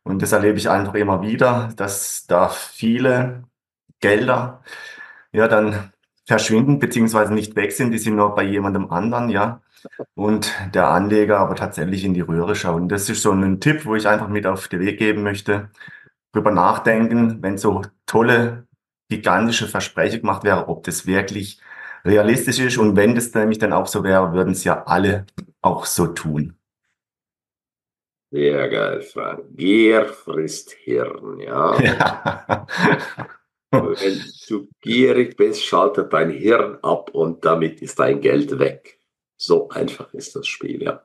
Und 0.04 0.22
das 0.22 0.32
erlebe 0.32 0.58
ich 0.58 0.68
einfach 0.68 0.94
immer 0.94 1.22
wieder, 1.22 1.70
dass 1.76 2.26
da 2.26 2.48
viele 2.48 3.44
Gelder 4.00 4.62
ja 5.32 5.48
dann 5.48 5.92
verschwinden 6.26 6.78
beziehungsweise 6.78 7.32
nicht 7.34 7.56
weg 7.56 7.72
sind, 7.72 7.92
die 7.92 7.98
sind 7.98 8.16
noch 8.16 8.34
bei 8.34 8.44
jemandem 8.44 8.90
anderen, 8.90 9.30
ja. 9.30 9.62
Und 10.14 10.52
der 10.74 10.88
Anleger 10.88 11.38
aber 11.38 11.56
tatsächlich 11.56 12.04
in 12.04 12.14
die 12.14 12.20
Röhre 12.20 12.54
schaut. 12.54 12.76
Und 12.76 12.88
das 12.88 13.08
ist 13.08 13.22
so 13.22 13.32
ein 13.32 13.60
Tipp, 13.60 13.84
wo 13.86 13.96
ich 13.96 14.06
einfach 14.06 14.28
mit 14.28 14.46
auf 14.46 14.68
den 14.68 14.80
Weg 14.80 14.98
geben 14.98 15.22
möchte 15.22 15.70
drüber 16.32 16.50
nachdenken, 16.50 17.42
wenn 17.42 17.58
so 17.58 17.82
tolle, 18.06 18.66
gigantische 19.08 19.68
Versprechen 19.68 20.20
gemacht 20.20 20.44
wäre, 20.44 20.68
ob 20.68 20.84
das 20.84 21.06
wirklich 21.06 21.60
realistisch 22.04 22.58
ist. 22.58 22.78
Und 22.78 22.96
wenn 22.96 23.14
das 23.14 23.34
nämlich 23.34 23.58
dann 23.58 23.72
auch 23.72 23.86
so 23.86 24.02
wäre, 24.04 24.32
würden 24.32 24.52
es 24.52 24.64
ja 24.64 24.84
alle 24.84 25.26
auch 25.60 25.84
so 25.84 26.06
tun. 26.06 26.56
Sehr 28.32 28.68
geil, 28.70 29.02
Frank. 29.02 29.44
Gier 29.56 30.06
frisst 30.06 30.72
Hirn, 30.72 31.38
ja. 31.38 31.78
ja. 31.82 32.66
wenn 33.70 34.22
du 34.48 34.68
gierig 34.80 35.36
bist, 35.36 35.62
schaltet 35.62 36.14
dein 36.14 36.30
Hirn 36.30 36.78
ab 36.80 37.10
und 37.12 37.44
damit 37.44 37.82
ist 37.82 37.98
dein 37.98 38.22
Geld 38.22 38.58
weg. 38.58 38.98
So 39.36 39.68
einfach 39.68 40.14
ist 40.14 40.34
das 40.34 40.46
Spiel, 40.46 40.82
ja. 40.82 41.04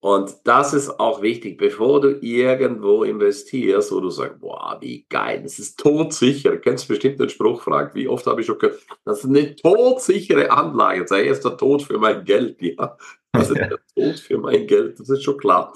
Und 0.00 0.34
das 0.44 0.72
ist 0.72 0.98
auch 0.98 1.20
wichtig, 1.20 1.58
bevor 1.58 2.00
du 2.00 2.18
irgendwo 2.22 3.04
investierst, 3.04 3.92
wo 3.92 4.00
du 4.00 4.08
sagst, 4.08 4.40
boah, 4.40 4.78
wie 4.80 5.04
geil, 5.10 5.42
das 5.42 5.58
ist 5.58 5.78
todsicher. 5.78 6.52
Du 6.52 6.60
kennst 6.60 6.88
bestimmt 6.88 7.20
den 7.20 7.28
Spruch, 7.28 7.60
Frank, 7.60 7.94
wie 7.94 8.08
oft 8.08 8.24
habe 8.24 8.40
ich 8.40 8.46
schon 8.46 8.58
gehört, 8.58 8.80
das 9.04 9.18
ist 9.18 9.24
eine 9.26 9.54
todsichere 9.56 10.50
Anlage. 10.50 11.06
Sei 11.06 11.24
erst 11.24 11.44
der 11.44 11.58
Tod 11.58 11.82
für 11.82 11.98
mein 11.98 12.24
Geld, 12.24 12.62
ja. 12.62 12.96
Das 13.32 13.50
ist 13.50 13.56
der 13.58 13.78
Tod 13.94 14.18
für 14.20 14.38
mein 14.38 14.66
Geld, 14.66 14.98
das 14.98 15.10
ist 15.10 15.22
schon 15.22 15.36
klar. 15.36 15.74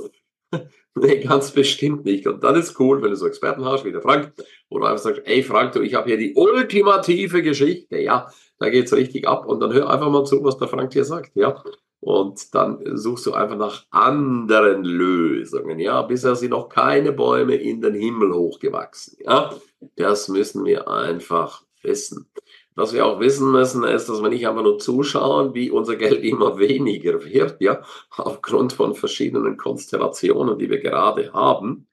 Nee, 0.94 1.20
ganz 1.20 1.50
bestimmt 1.52 2.04
nicht. 2.04 2.26
Und 2.26 2.42
dann 2.42 2.56
ist 2.56 2.78
cool, 2.80 3.02
wenn 3.02 3.10
du 3.10 3.16
so 3.16 3.26
Experten 3.26 3.64
hast, 3.64 3.84
wie 3.84 3.92
der 3.92 4.02
Frank, 4.02 4.32
wo 4.68 4.78
du 4.78 4.84
einfach 4.84 5.02
sagst, 5.02 5.22
ey 5.24 5.42
Frank, 5.42 5.72
du, 5.72 5.80
ich 5.80 5.94
habe 5.94 6.08
hier 6.08 6.18
die 6.18 6.34
ultimative 6.34 7.42
Geschichte, 7.42 7.98
ja, 7.98 8.28
da 8.58 8.70
geht's 8.70 8.92
richtig 8.92 9.26
ab. 9.26 9.46
Und 9.46 9.60
dann 9.60 9.72
hör 9.72 9.90
einfach 9.90 10.10
mal 10.10 10.24
zu, 10.24 10.42
was 10.44 10.58
der 10.58 10.68
Frank 10.68 10.90
dir 10.90 11.04
sagt, 11.04 11.34
ja. 11.34 11.62
Und 12.00 12.54
dann 12.54 12.80
suchst 12.96 13.26
du 13.26 13.34
einfach 13.34 13.58
nach 13.58 13.84
anderen 13.90 14.84
Lösungen. 14.84 15.78
Ja, 15.78 16.00
bisher 16.02 16.34
sind 16.34 16.50
noch 16.50 16.70
keine 16.70 17.12
Bäume 17.12 17.56
in 17.56 17.82
den 17.82 17.94
Himmel 17.94 18.32
hochgewachsen. 18.32 19.18
Ja, 19.24 19.54
das 19.96 20.28
müssen 20.28 20.64
wir 20.64 20.88
einfach 20.88 21.62
wissen. 21.82 22.30
Was 22.80 22.94
wir 22.94 23.04
auch 23.04 23.20
wissen 23.20 23.52
müssen, 23.52 23.84
ist, 23.84 24.08
dass 24.08 24.22
wir 24.22 24.30
nicht 24.30 24.48
einfach 24.48 24.62
nur 24.62 24.78
zuschauen, 24.78 25.52
wie 25.52 25.70
unser 25.70 25.96
Geld 25.96 26.24
immer 26.24 26.58
weniger 26.58 27.22
wird, 27.22 27.60
ja, 27.60 27.82
aufgrund 28.16 28.72
von 28.72 28.94
verschiedenen 28.94 29.58
Konstellationen, 29.58 30.58
die 30.58 30.70
wir 30.70 30.80
gerade 30.80 31.30
haben. 31.34 31.86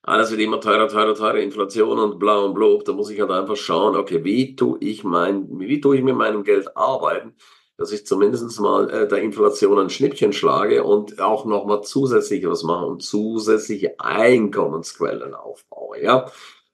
Alles 0.00 0.30
wird 0.30 0.40
immer 0.40 0.62
teurer, 0.62 0.88
teurer, 0.88 1.14
teurer, 1.14 1.40
Inflation 1.40 1.98
und 1.98 2.18
bla 2.18 2.38
und 2.38 2.54
blub. 2.54 2.86
Da 2.86 2.94
muss 2.94 3.10
ich 3.10 3.20
halt 3.20 3.30
einfach 3.30 3.56
schauen, 3.56 3.94
okay, 3.94 4.24
wie 4.24 4.56
tue 4.56 4.78
ich 4.80 5.04
mein, 5.04 5.46
wie 5.60 5.78
tue 5.78 5.98
ich 5.98 6.02
mit 6.02 6.16
meinem 6.16 6.42
Geld 6.42 6.74
arbeiten? 6.74 7.34
dass 7.78 7.90
ich 7.90 8.06
zumindest 8.06 8.60
mal 8.60 8.88
äh, 8.90 9.08
der 9.08 9.22
Inflation 9.22 9.78
ein 9.78 9.90
Schnippchen 9.90 10.32
schlage 10.32 10.84
und 10.84 11.20
auch 11.20 11.44
nochmal 11.46 11.82
zusätzlich 11.82 12.46
was 12.46 12.62
mache 12.62 12.86
und 12.86 13.02
zusätzliche 13.02 13.98
Einkommensquellen 13.98 15.34
aufbaue. 15.34 16.00
Ja, 16.00 16.30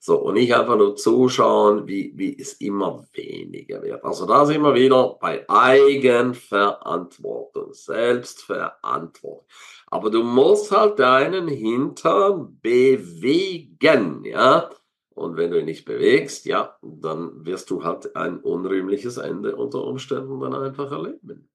so, 0.09 0.19
und 0.21 0.35
nicht 0.35 0.55
einfach 0.55 0.77
nur 0.79 0.97
zuschauen, 0.97 1.87
wie, 1.87 2.15
wie 2.17 2.35
es 2.39 2.55
immer 2.55 3.07
weniger 3.13 3.83
wird. 3.83 4.03
Also 4.03 4.25
da 4.25 4.47
sind 4.47 4.63
wir 4.63 4.75
wieder 4.75 5.19
bei 5.21 5.47
Eigenverantwortung, 5.51 7.75
Selbstverantwortung. 7.75 9.45
Aber 9.89 10.09
du 10.09 10.23
musst 10.23 10.73
halt 10.73 10.99
deinen 10.99 11.47
Hintern 11.47 12.59
bewegen, 12.63 14.25
ja. 14.25 14.71
Und 15.11 15.37
wenn 15.37 15.51
du 15.51 15.61
ihn 15.61 15.67
nicht 15.67 15.85
bewegst, 15.85 16.47
ja, 16.47 16.79
dann 16.81 17.45
wirst 17.45 17.69
du 17.69 17.85
halt 17.85 18.17
ein 18.17 18.41
unrühmliches 18.41 19.19
Ende 19.19 19.57
unter 19.57 19.85
Umständen 19.85 20.41
dann 20.41 20.55
einfach 20.55 20.91
erleben. 20.91 21.51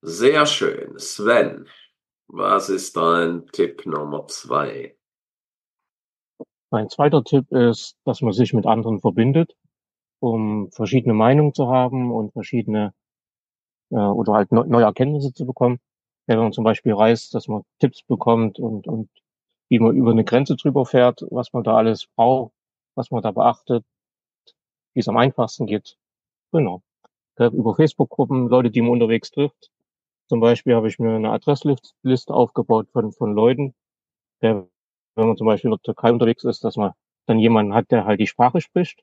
Sehr 0.00 0.46
schön. 0.46 0.98
Sven, 0.98 1.68
was 2.28 2.70
ist 2.70 2.96
dein 2.96 3.46
Tipp 3.48 3.84
Nummer 3.84 4.26
zwei? 4.26 4.97
Mein 6.70 6.88
zweiter 6.90 7.24
Tipp 7.24 7.50
ist, 7.50 7.96
dass 8.04 8.20
man 8.20 8.32
sich 8.32 8.52
mit 8.52 8.66
anderen 8.66 9.00
verbindet, 9.00 9.56
um 10.20 10.70
verschiedene 10.70 11.14
Meinungen 11.14 11.54
zu 11.54 11.68
haben 11.68 12.12
und 12.12 12.32
verschiedene 12.32 12.92
äh, 13.90 13.96
oder 13.96 14.34
halt 14.34 14.52
neue 14.52 14.84
Erkenntnisse 14.84 15.32
zu 15.32 15.46
bekommen. 15.46 15.80
Wenn 16.26 16.38
man 16.38 16.52
zum 16.52 16.64
Beispiel 16.64 16.92
reist, 16.92 17.34
dass 17.34 17.48
man 17.48 17.62
Tipps 17.78 18.02
bekommt 18.02 18.58
und, 18.58 18.86
und 18.86 19.08
wie 19.70 19.78
man 19.78 19.96
über 19.96 20.10
eine 20.10 20.24
Grenze 20.24 20.56
drüber 20.56 20.84
fährt, 20.84 21.24
was 21.30 21.52
man 21.52 21.62
da 21.64 21.74
alles 21.76 22.06
braucht, 22.16 22.52
was 22.94 23.10
man 23.10 23.22
da 23.22 23.30
beachtet, 23.30 23.84
wie 24.94 25.00
es 25.00 25.08
am 25.08 25.16
einfachsten 25.16 25.66
geht. 25.66 25.96
Genau. 26.52 26.82
Über 27.38 27.74
Facebook-Gruppen, 27.74 28.48
Leute, 28.48 28.70
die 28.70 28.82
man 28.82 28.90
unterwegs 28.92 29.30
trifft. 29.30 29.70
Zum 30.28 30.40
Beispiel 30.40 30.74
habe 30.74 30.88
ich 30.88 30.98
mir 30.98 31.14
eine 31.14 31.30
Adressliste 31.30 32.34
aufgebaut 32.34 32.88
von, 32.92 33.12
von 33.12 33.32
Leuten, 33.32 33.74
der, 34.42 34.68
wenn 35.18 35.28
man 35.28 35.36
zum 35.36 35.46
Beispiel 35.46 35.68
in 35.70 35.76
der 35.76 35.82
Türkei 35.82 36.12
unterwegs 36.12 36.44
ist, 36.44 36.64
dass 36.64 36.76
man 36.76 36.92
dann 37.26 37.38
jemanden 37.38 37.74
hat, 37.74 37.90
der 37.90 38.06
halt 38.06 38.20
die 38.20 38.26
Sprache 38.26 38.60
spricht. 38.60 39.02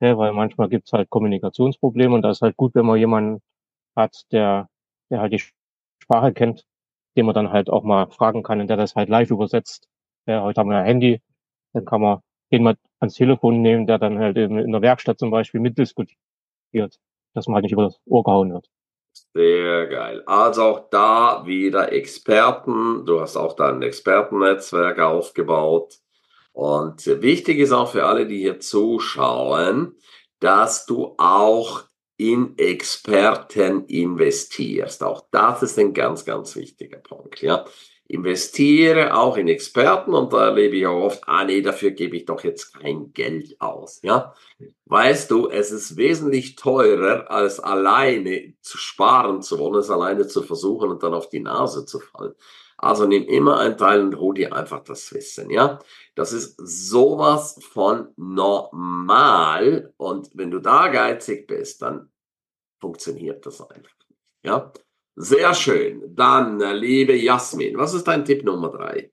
Ja, 0.00 0.16
weil 0.18 0.32
manchmal 0.32 0.68
gibt 0.68 0.86
es 0.86 0.92
halt 0.92 1.10
Kommunikationsprobleme 1.10 2.14
und 2.14 2.22
da 2.22 2.30
ist 2.30 2.42
halt 2.42 2.56
gut, 2.56 2.74
wenn 2.74 2.86
man 2.86 2.98
jemanden 2.98 3.42
hat, 3.96 4.24
der, 4.32 4.68
der 5.10 5.20
halt 5.20 5.32
die 5.32 5.42
Sprache 6.02 6.32
kennt, 6.32 6.64
den 7.16 7.26
man 7.26 7.34
dann 7.34 7.52
halt 7.52 7.70
auch 7.70 7.84
mal 7.84 8.08
fragen 8.10 8.42
kann 8.42 8.60
und 8.60 8.68
der 8.68 8.76
das 8.76 8.96
halt 8.96 9.08
live 9.10 9.30
übersetzt. 9.30 9.88
Ja, 10.26 10.42
heute 10.42 10.60
haben 10.60 10.70
wir 10.70 10.78
ein 10.78 10.86
Handy, 10.86 11.20
dann 11.74 11.84
kann 11.84 12.00
man 12.00 12.20
den 12.52 12.64
man 12.64 12.76
ans 13.00 13.14
Telefon 13.14 13.62
nehmen, 13.62 13.86
der 13.86 13.98
dann 13.98 14.18
halt 14.18 14.36
in, 14.36 14.58
in 14.58 14.72
der 14.72 14.82
Werkstatt 14.82 15.18
zum 15.20 15.30
Beispiel 15.30 15.60
mitdiskutiert, 15.60 16.16
dass 17.34 17.46
man 17.46 17.54
halt 17.56 17.64
nicht 17.64 17.72
über 17.72 17.84
das 17.84 18.00
Ohr 18.06 18.24
gehauen 18.24 18.52
wird. 18.52 18.68
Sehr 19.32 19.86
geil. 19.86 20.22
Also 20.26 20.62
auch 20.64 20.90
da 20.90 21.46
wieder 21.46 21.92
Experten. 21.92 23.06
Du 23.06 23.20
hast 23.20 23.36
auch 23.36 23.54
da 23.54 23.68
ein 23.68 23.82
Expertennetzwerk 23.82 24.98
aufgebaut. 24.98 25.98
Und 26.52 27.06
wichtig 27.06 27.58
ist 27.58 27.70
auch 27.72 27.92
für 27.92 28.06
alle, 28.06 28.26
die 28.26 28.38
hier 28.38 28.58
zuschauen, 28.58 29.96
dass 30.40 30.84
du 30.84 31.14
auch 31.16 31.84
in 32.16 32.58
Experten 32.58 33.84
investierst. 33.86 35.02
Auch 35.04 35.26
das 35.30 35.62
ist 35.62 35.78
ein 35.78 35.94
ganz, 35.94 36.24
ganz 36.24 36.56
wichtiger 36.56 36.98
Punkt. 36.98 37.40
Ja, 37.40 37.64
investiere 38.10 39.14
auch 39.14 39.36
in 39.36 39.48
Experten 39.48 40.14
und 40.14 40.32
da 40.32 40.46
erlebe 40.46 40.76
ich 40.76 40.86
auch 40.86 41.02
oft, 41.04 41.22
ah 41.28 41.44
nee, 41.44 41.62
dafür 41.62 41.92
gebe 41.92 42.16
ich 42.16 42.24
doch 42.24 42.42
jetzt 42.42 42.72
kein 42.74 43.12
Geld 43.12 43.60
aus. 43.60 44.00
Ja, 44.02 44.34
weißt 44.86 45.30
du, 45.30 45.48
es 45.48 45.70
ist 45.70 45.96
wesentlich 45.96 46.56
teurer, 46.56 47.30
als 47.30 47.60
alleine 47.60 48.54
zu 48.62 48.78
sparen 48.78 49.42
zu 49.42 49.58
wollen, 49.58 49.76
es 49.76 49.90
alleine 49.90 50.26
zu 50.26 50.42
versuchen 50.42 50.90
und 50.90 51.02
dann 51.02 51.14
auf 51.14 51.28
die 51.28 51.40
Nase 51.40 51.86
zu 51.86 52.00
fallen. 52.00 52.34
Also 52.76 53.06
nimm 53.06 53.24
immer 53.24 53.58
einen 53.60 53.76
Teil 53.76 54.00
und 54.02 54.18
hol 54.18 54.34
dir 54.34 54.54
einfach 54.54 54.82
das 54.82 55.12
Wissen, 55.14 55.50
ja. 55.50 55.78
Das 56.14 56.32
ist 56.32 56.56
sowas 56.58 57.58
von 57.62 58.08
normal 58.16 59.92
und 59.98 60.30
wenn 60.34 60.50
du 60.50 60.58
da 60.60 60.88
geizig 60.88 61.46
bist, 61.46 61.82
dann 61.82 62.10
funktioniert 62.80 63.46
das 63.46 63.60
einfach, 63.60 63.94
ja. 64.42 64.72
Sehr 65.20 65.54
schön. 65.54 66.14
Dann, 66.16 66.60
äh, 66.60 66.72
liebe 66.72 67.14
Jasmin, 67.14 67.76
was 67.76 67.94
ist 67.94 68.04
dein 68.08 68.24
Tipp 68.24 68.42
Nummer 68.44 68.70
drei? 68.70 69.10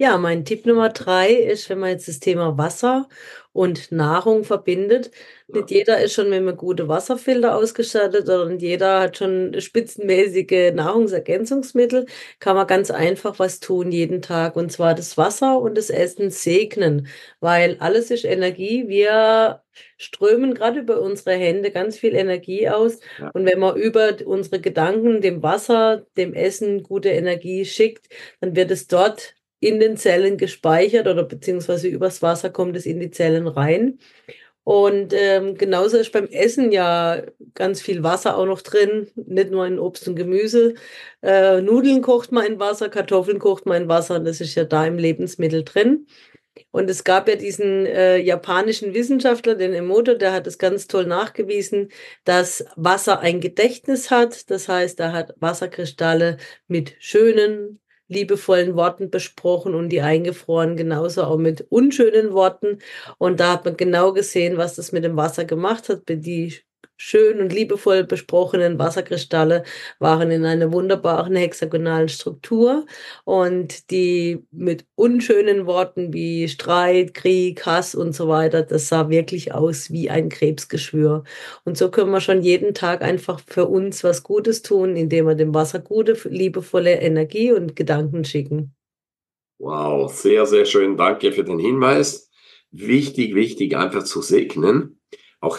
Ja, 0.00 0.16
mein 0.16 0.44
Tipp 0.44 0.64
Nummer 0.64 0.90
drei 0.90 1.32
ist, 1.32 1.68
wenn 1.68 1.80
man 1.80 1.90
jetzt 1.90 2.06
das 2.06 2.20
Thema 2.20 2.56
Wasser 2.56 3.08
und 3.52 3.90
Nahrung 3.90 4.44
verbindet. 4.44 5.10
Nicht 5.48 5.70
jeder 5.72 6.00
ist 6.00 6.12
schon 6.12 6.28
mit 6.30 6.38
einem 6.38 6.56
guten 6.56 6.86
Wasserfilter 6.86 7.56
ausgestattet 7.56 8.28
und 8.28 8.62
jeder 8.62 9.00
hat 9.00 9.16
schon 9.16 9.60
spitzenmäßige 9.60 10.72
Nahrungsergänzungsmittel. 10.74 12.06
Kann 12.38 12.54
man 12.54 12.68
ganz 12.68 12.92
einfach 12.92 13.40
was 13.40 13.58
tun 13.58 13.90
jeden 13.90 14.22
Tag 14.22 14.54
und 14.54 14.70
zwar 14.70 14.94
das 14.94 15.16
Wasser 15.16 15.58
und 15.60 15.76
das 15.76 15.90
Essen 15.90 16.30
segnen, 16.30 17.08
weil 17.40 17.76
alles 17.80 18.12
ist 18.12 18.24
Energie. 18.24 18.84
Wir 18.86 19.62
strömen 19.96 20.54
gerade 20.54 20.78
über 20.80 21.00
unsere 21.00 21.32
Hände 21.36 21.72
ganz 21.72 21.98
viel 21.98 22.14
Energie 22.14 22.68
aus 22.68 23.00
Ja. 23.18 23.30
und 23.34 23.46
wenn 23.46 23.58
man 23.58 23.76
über 23.76 24.12
unsere 24.26 24.60
Gedanken 24.60 25.20
dem 25.22 25.42
Wasser, 25.42 26.06
dem 26.16 26.34
Essen 26.34 26.84
gute 26.84 27.08
Energie 27.08 27.64
schickt, 27.64 28.08
dann 28.40 28.54
wird 28.54 28.70
es 28.70 28.86
dort 28.86 29.34
in 29.60 29.80
den 29.80 29.96
Zellen 29.96 30.36
gespeichert 30.36 31.06
oder 31.08 31.24
beziehungsweise 31.24 31.88
übers 31.88 32.22
Wasser 32.22 32.50
kommt 32.50 32.76
es 32.76 32.86
in 32.86 33.00
die 33.00 33.10
Zellen 33.10 33.46
rein. 33.48 33.98
Und 34.64 35.14
ähm, 35.14 35.54
genauso 35.56 35.96
ist 35.96 36.12
beim 36.12 36.26
Essen 36.26 36.72
ja 36.72 37.22
ganz 37.54 37.80
viel 37.80 38.02
Wasser 38.02 38.36
auch 38.36 38.44
noch 38.44 38.60
drin, 38.60 39.08
nicht 39.14 39.50
nur 39.50 39.66
in 39.66 39.78
Obst 39.78 40.06
und 40.06 40.14
Gemüse. 40.14 40.74
Äh, 41.22 41.62
Nudeln 41.62 42.02
kocht 42.02 42.32
man 42.32 42.44
in 42.44 42.60
Wasser, 42.60 42.90
Kartoffeln 42.90 43.38
kocht 43.38 43.64
man 43.64 43.84
in 43.84 43.88
Wasser 43.88 44.16
und 44.16 44.26
das 44.26 44.42
ist 44.42 44.54
ja 44.56 44.64
da 44.64 44.86
im 44.86 44.98
Lebensmittel 44.98 45.64
drin. 45.64 46.06
Und 46.70 46.90
es 46.90 47.04
gab 47.04 47.28
ja 47.28 47.36
diesen 47.36 47.86
äh, 47.86 48.18
japanischen 48.18 48.92
Wissenschaftler, 48.94 49.54
den 49.54 49.72
Emoto, 49.72 50.14
der 50.14 50.32
hat 50.32 50.46
es 50.46 50.58
ganz 50.58 50.86
toll 50.86 51.06
nachgewiesen, 51.06 51.90
dass 52.24 52.64
Wasser 52.76 53.20
ein 53.20 53.40
Gedächtnis 53.40 54.10
hat. 54.10 54.50
Das 54.50 54.68
heißt, 54.68 55.00
er 55.00 55.12
hat 55.12 55.34
Wasserkristalle 55.40 56.36
mit 56.66 56.94
schönen, 56.98 57.80
liebevollen 58.08 58.74
Worten 58.76 59.10
besprochen 59.10 59.74
und 59.74 59.90
die 59.90 60.00
eingefroren 60.02 60.76
genauso 60.76 61.24
auch 61.24 61.36
mit 61.38 61.62
unschönen 61.70 62.32
Worten. 62.32 62.78
Und 63.18 63.40
da 63.40 63.52
hat 63.52 63.64
man 63.64 63.76
genau 63.76 64.12
gesehen, 64.12 64.56
was 64.56 64.74
das 64.76 64.92
mit 64.92 65.04
dem 65.04 65.16
Wasser 65.16 65.44
gemacht 65.44 65.88
hat. 65.88 66.02
Die 66.08 66.54
schön 66.96 67.40
und 67.40 67.52
liebevoll 67.52 68.04
besprochenen 68.04 68.78
Wasserkristalle 68.78 69.62
waren 69.98 70.30
in 70.30 70.44
einer 70.44 70.72
wunderbaren 70.72 71.36
hexagonalen 71.36 72.08
Struktur 72.08 72.86
und 73.24 73.90
die 73.90 74.44
mit 74.50 74.84
unschönen 74.96 75.66
Worten 75.66 76.12
wie 76.12 76.48
Streit, 76.48 77.14
Krieg, 77.14 77.64
Hass 77.64 77.94
und 77.94 78.14
so 78.14 78.28
weiter, 78.28 78.62
das 78.62 78.88
sah 78.88 79.08
wirklich 79.08 79.54
aus 79.54 79.90
wie 79.90 80.10
ein 80.10 80.28
Krebsgeschwür. 80.28 81.24
Und 81.64 81.78
so 81.78 81.90
können 81.90 82.10
wir 82.10 82.20
schon 82.20 82.42
jeden 82.42 82.74
Tag 82.74 83.02
einfach 83.02 83.40
für 83.46 83.66
uns 83.66 84.02
was 84.02 84.22
Gutes 84.22 84.62
tun, 84.62 84.96
indem 84.96 85.26
wir 85.26 85.34
dem 85.36 85.54
Wasser 85.54 85.78
gute, 85.78 86.16
liebevolle 86.28 87.00
Energie 87.00 87.52
und 87.52 87.76
Gedanken 87.76 88.24
schicken. 88.24 88.74
Wow, 89.58 90.12
sehr, 90.12 90.46
sehr 90.46 90.64
schön. 90.64 90.96
Danke 90.96 91.32
für 91.32 91.44
den 91.44 91.58
Hinweis. 91.58 92.30
Wichtig, 92.70 93.34
wichtig, 93.34 93.76
einfach 93.76 94.04
zu 94.04 94.22
segnen. 94.22 95.00
Auch, 95.40 95.58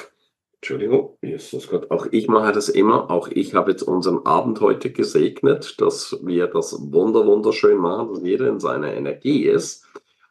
Entschuldigung, 0.62 1.18
Jesus 1.22 1.70
Gott, 1.70 1.90
auch 1.90 2.08
ich 2.12 2.28
mache 2.28 2.52
das 2.52 2.68
immer. 2.68 3.10
Auch 3.10 3.30
ich 3.30 3.56
habe 3.56 3.72
jetzt 3.72 3.84
unseren 3.84 4.26
Abend 4.26 4.60
heute 4.60 4.92
gesegnet, 4.92 5.80
dass 5.80 6.20
wir 6.22 6.48
das 6.48 6.78
wunder, 6.92 7.26
wunderschön 7.26 7.78
machen, 7.78 8.10
dass 8.10 8.24
jeder 8.24 8.50
in 8.50 8.60
seiner 8.60 8.94
Energie 8.94 9.46
ist. 9.46 9.86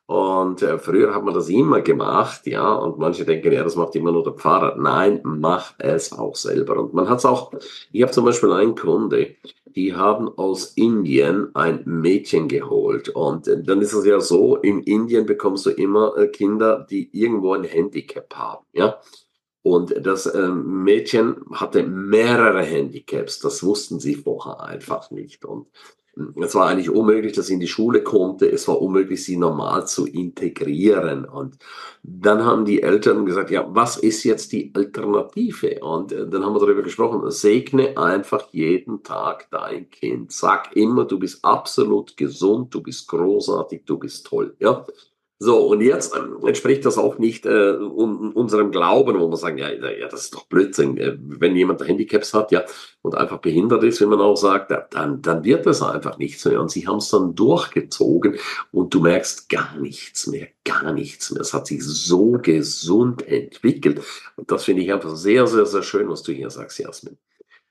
Und 0.04 0.62
äh, 0.62 0.78
früher 0.78 1.14
hat 1.14 1.24
man 1.24 1.34
das 1.34 1.48
immer 1.48 1.80
gemacht, 1.80 2.46
ja, 2.46 2.72
und 2.72 2.98
manche 2.98 3.24
denken, 3.24 3.52
ja, 3.52 3.62
das 3.62 3.76
macht 3.76 3.94
immer 3.94 4.12
nur 4.12 4.24
der 4.24 4.32
Pfarrer. 4.34 4.76
Nein, 4.76 5.20
mach 5.22 5.74
es 5.78 6.12
auch 6.12 6.34
selber. 6.34 6.78
Und 6.78 6.94
man 6.94 7.08
hat 7.08 7.18
es 7.18 7.26
auch, 7.26 7.52
ich 7.92 8.02
habe 8.02 8.12
zum 8.12 8.24
Beispiel 8.26 8.52
einen 8.52 8.74
Kunde, 8.74 9.34
die 9.66 9.94
haben 9.94 10.28
aus 10.28 10.72
Indien 10.76 11.54
ein 11.54 11.82
Mädchen 11.84 12.48
geholt. 12.48 13.10
Und 13.10 13.48
äh, 13.48 13.62
dann 13.62 13.80
ist 13.80 13.92
es 13.94 14.04
ja 14.04 14.20
so, 14.20 14.56
in 14.56 14.82
Indien 14.82 15.24
bekommst 15.24 15.64
du 15.66 15.70
immer 15.70 16.16
äh, 16.18 16.28
Kinder, 16.28 16.86
die 16.90 17.08
irgendwo 17.12 17.54
ein 17.54 17.64
Handicap 17.64 18.34
haben, 18.34 18.64
ja. 18.72 18.98
Und 19.62 19.94
das 20.06 20.32
ähm, 20.32 20.84
Mädchen 20.84 21.36
hatte 21.52 21.82
mehrere 21.82 22.62
Handicaps, 22.62 23.40
das 23.40 23.62
wussten 23.62 23.98
sie 23.98 24.14
vorher 24.14 24.62
einfach 24.62 25.10
nicht. 25.10 25.44
Und 25.44 25.66
mm, 26.14 26.42
es 26.42 26.54
war 26.54 26.68
eigentlich 26.68 26.90
unmöglich, 26.90 27.32
dass 27.32 27.48
sie 27.48 27.54
in 27.54 27.60
die 27.60 27.66
Schule 27.66 28.02
konnte. 28.02 28.50
Es 28.50 28.68
war 28.68 28.80
unmöglich, 28.80 29.24
sie 29.24 29.36
normal 29.36 29.86
zu 29.86 30.06
integrieren. 30.06 31.24
Und 31.24 31.58
dann 32.02 32.44
haben 32.44 32.64
die 32.64 32.82
Eltern 32.82 33.26
gesagt, 33.26 33.50
ja, 33.50 33.66
was 33.68 33.96
ist 33.96 34.22
jetzt 34.24 34.52
die 34.52 34.72
Alternative? 34.74 35.80
Und 35.80 36.12
äh, 36.12 36.28
dann 36.28 36.44
haben 36.44 36.54
wir 36.54 36.60
darüber 36.60 36.82
gesprochen, 36.82 37.28
segne 37.30 37.98
einfach 37.98 38.48
jeden 38.52 39.02
Tag 39.02 39.48
dein 39.50 39.90
Kind. 39.90 40.32
Sag 40.32 40.76
immer, 40.76 41.04
du 41.04 41.18
bist 41.18 41.44
absolut 41.44 42.16
gesund, 42.16 42.72
du 42.72 42.80
bist 42.82 43.08
großartig, 43.08 43.82
du 43.84 43.98
bist 43.98 44.24
toll. 44.26 44.54
Ja. 44.60 44.86
So, 45.40 45.68
und 45.68 45.80
jetzt 45.82 46.16
ähm, 46.16 46.44
entspricht 46.44 46.84
das 46.84 46.98
auch 46.98 47.18
nicht 47.18 47.46
äh, 47.46 47.76
un 47.76 48.32
unserem 48.32 48.72
Glauben, 48.72 49.20
wo 49.20 49.30
wir 49.30 49.36
sagen, 49.36 49.56
ja, 49.56 49.70
ja, 49.70 50.08
das 50.08 50.22
ist 50.24 50.34
doch 50.34 50.46
Blödsinn. 50.46 50.96
Äh, 50.98 51.16
wenn 51.20 51.54
jemand 51.54 51.86
Handicaps 51.86 52.34
hat, 52.34 52.50
ja, 52.50 52.64
und 53.02 53.14
einfach 53.14 53.38
behindert 53.38 53.84
ist, 53.84 54.00
wie 54.00 54.06
man 54.06 54.20
auch 54.20 54.36
sagt, 54.36 54.72
dann, 54.90 55.22
dann 55.22 55.44
wird 55.44 55.64
das 55.66 55.80
einfach 55.80 56.18
nichts 56.18 56.44
mehr. 56.44 56.60
Und 56.60 56.72
sie 56.72 56.88
haben 56.88 56.96
es 56.96 57.10
dann 57.10 57.36
durchgezogen 57.36 58.36
und 58.72 58.92
du 58.92 59.00
merkst 59.00 59.48
gar 59.48 59.76
nichts 59.76 60.26
mehr, 60.26 60.48
gar 60.64 60.92
nichts 60.92 61.30
mehr. 61.30 61.42
Es 61.42 61.54
hat 61.54 61.68
sich 61.68 61.84
so 61.84 62.32
gesund 62.32 63.24
entwickelt. 63.28 64.02
Und 64.34 64.50
das 64.50 64.64
finde 64.64 64.82
ich 64.82 64.92
einfach 64.92 65.14
sehr, 65.14 65.46
sehr, 65.46 65.66
sehr 65.66 65.84
schön, 65.84 66.08
was 66.08 66.24
du 66.24 66.32
hier 66.32 66.50
sagst, 66.50 66.80
Jasmin. 66.80 67.16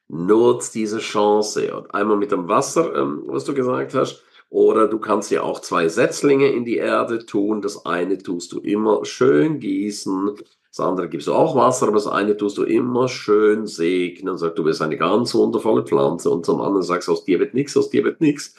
Nutz 0.07 0.71
diese 0.71 0.99
Chance. 0.99 1.75
Und 1.75 1.93
einmal 1.93 2.15
mit 2.15 2.31
dem 2.31 2.47
Wasser, 2.47 2.95
ähm, 2.95 3.23
was 3.25 3.43
du 3.43 3.53
gesagt 3.53 3.93
hast, 3.93 4.23
oder 4.49 4.87
du 4.87 4.99
kannst 4.99 5.29
ja 5.31 5.41
auch 5.41 5.59
zwei 5.59 5.89
Setzlinge 5.89 6.47
in 6.49 6.63
die 6.63 6.77
Erde 6.77 7.25
tun. 7.25 7.61
Das 7.61 7.85
eine 7.85 8.17
tust 8.17 8.53
du 8.53 8.59
immer 8.59 9.03
schön 9.03 9.59
gießen. 9.59 10.35
Das 10.69 10.79
andere 10.79 11.09
gibst 11.09 11.27
du 11.27 11.33
auch 11.33 11.55
Wasser, 11.55 11.87
aber 11.87 11.95
das 11.95 12.07
eine 12.07 12.37
tust 12.37 12.57
du 12.57 12.63
immer 12.63 13.09
schön 13.09 13.67
segnen. 13.67 14.37
Sag, 14.37 14.55
du 14.55 14.63
bist 14.63 14.81
eine 14.81 14.97
ganz 14.97 15.33
wundervolle 15.33 15.83
Pflanze. 15.83 16.29
Und 16.29 16.45
zum 16.45 16.61
anderen 16.61 16.83
sagst 16.83 17.07
du, 17.07 17.13
aus 17.13 17.25
dir 17.25 17.39
wird 17.39 17.53
nichts, 17.53 17.75
aus 17.75 17.89
dir 17.89 18.03
wird 18.03 18.21
nichts. 18.21 18.55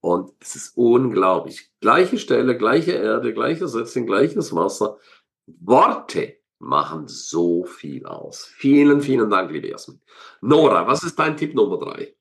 Und 0.00 0.32
es 0.40 0.54
ist 0.54 0.76
unglaublich. 0.76 1.70
Gleiche 1.80 2.18
Stelle, 2.18 2.56
gleiche 2.56 2.92
Erde, 2.92 3.32
gleiche 3.32 3.68
Setzling, 3.68 4.06
gleiches 4.06 4.54
Wasser. 4.54 4.98
Worte 5.46 6.36
machen 6.58 7.08
so 7.08 7.64
viel 7.64 8.06
aus. 8.06 8.44
Vielen, 8.44 9.00
vielen 9.00 9.30
Dank, 9.30 9.50
liebe 9.50 9.68
Jasmin. 9.68 10.00
Nora, 10.40 10.86
was 10.86 11.02
ist 11.02 11.18
dein 11.18 11.36
Tipp 11.36 11.54
Nummer 11.54 11.78
drei? 11.78 12.14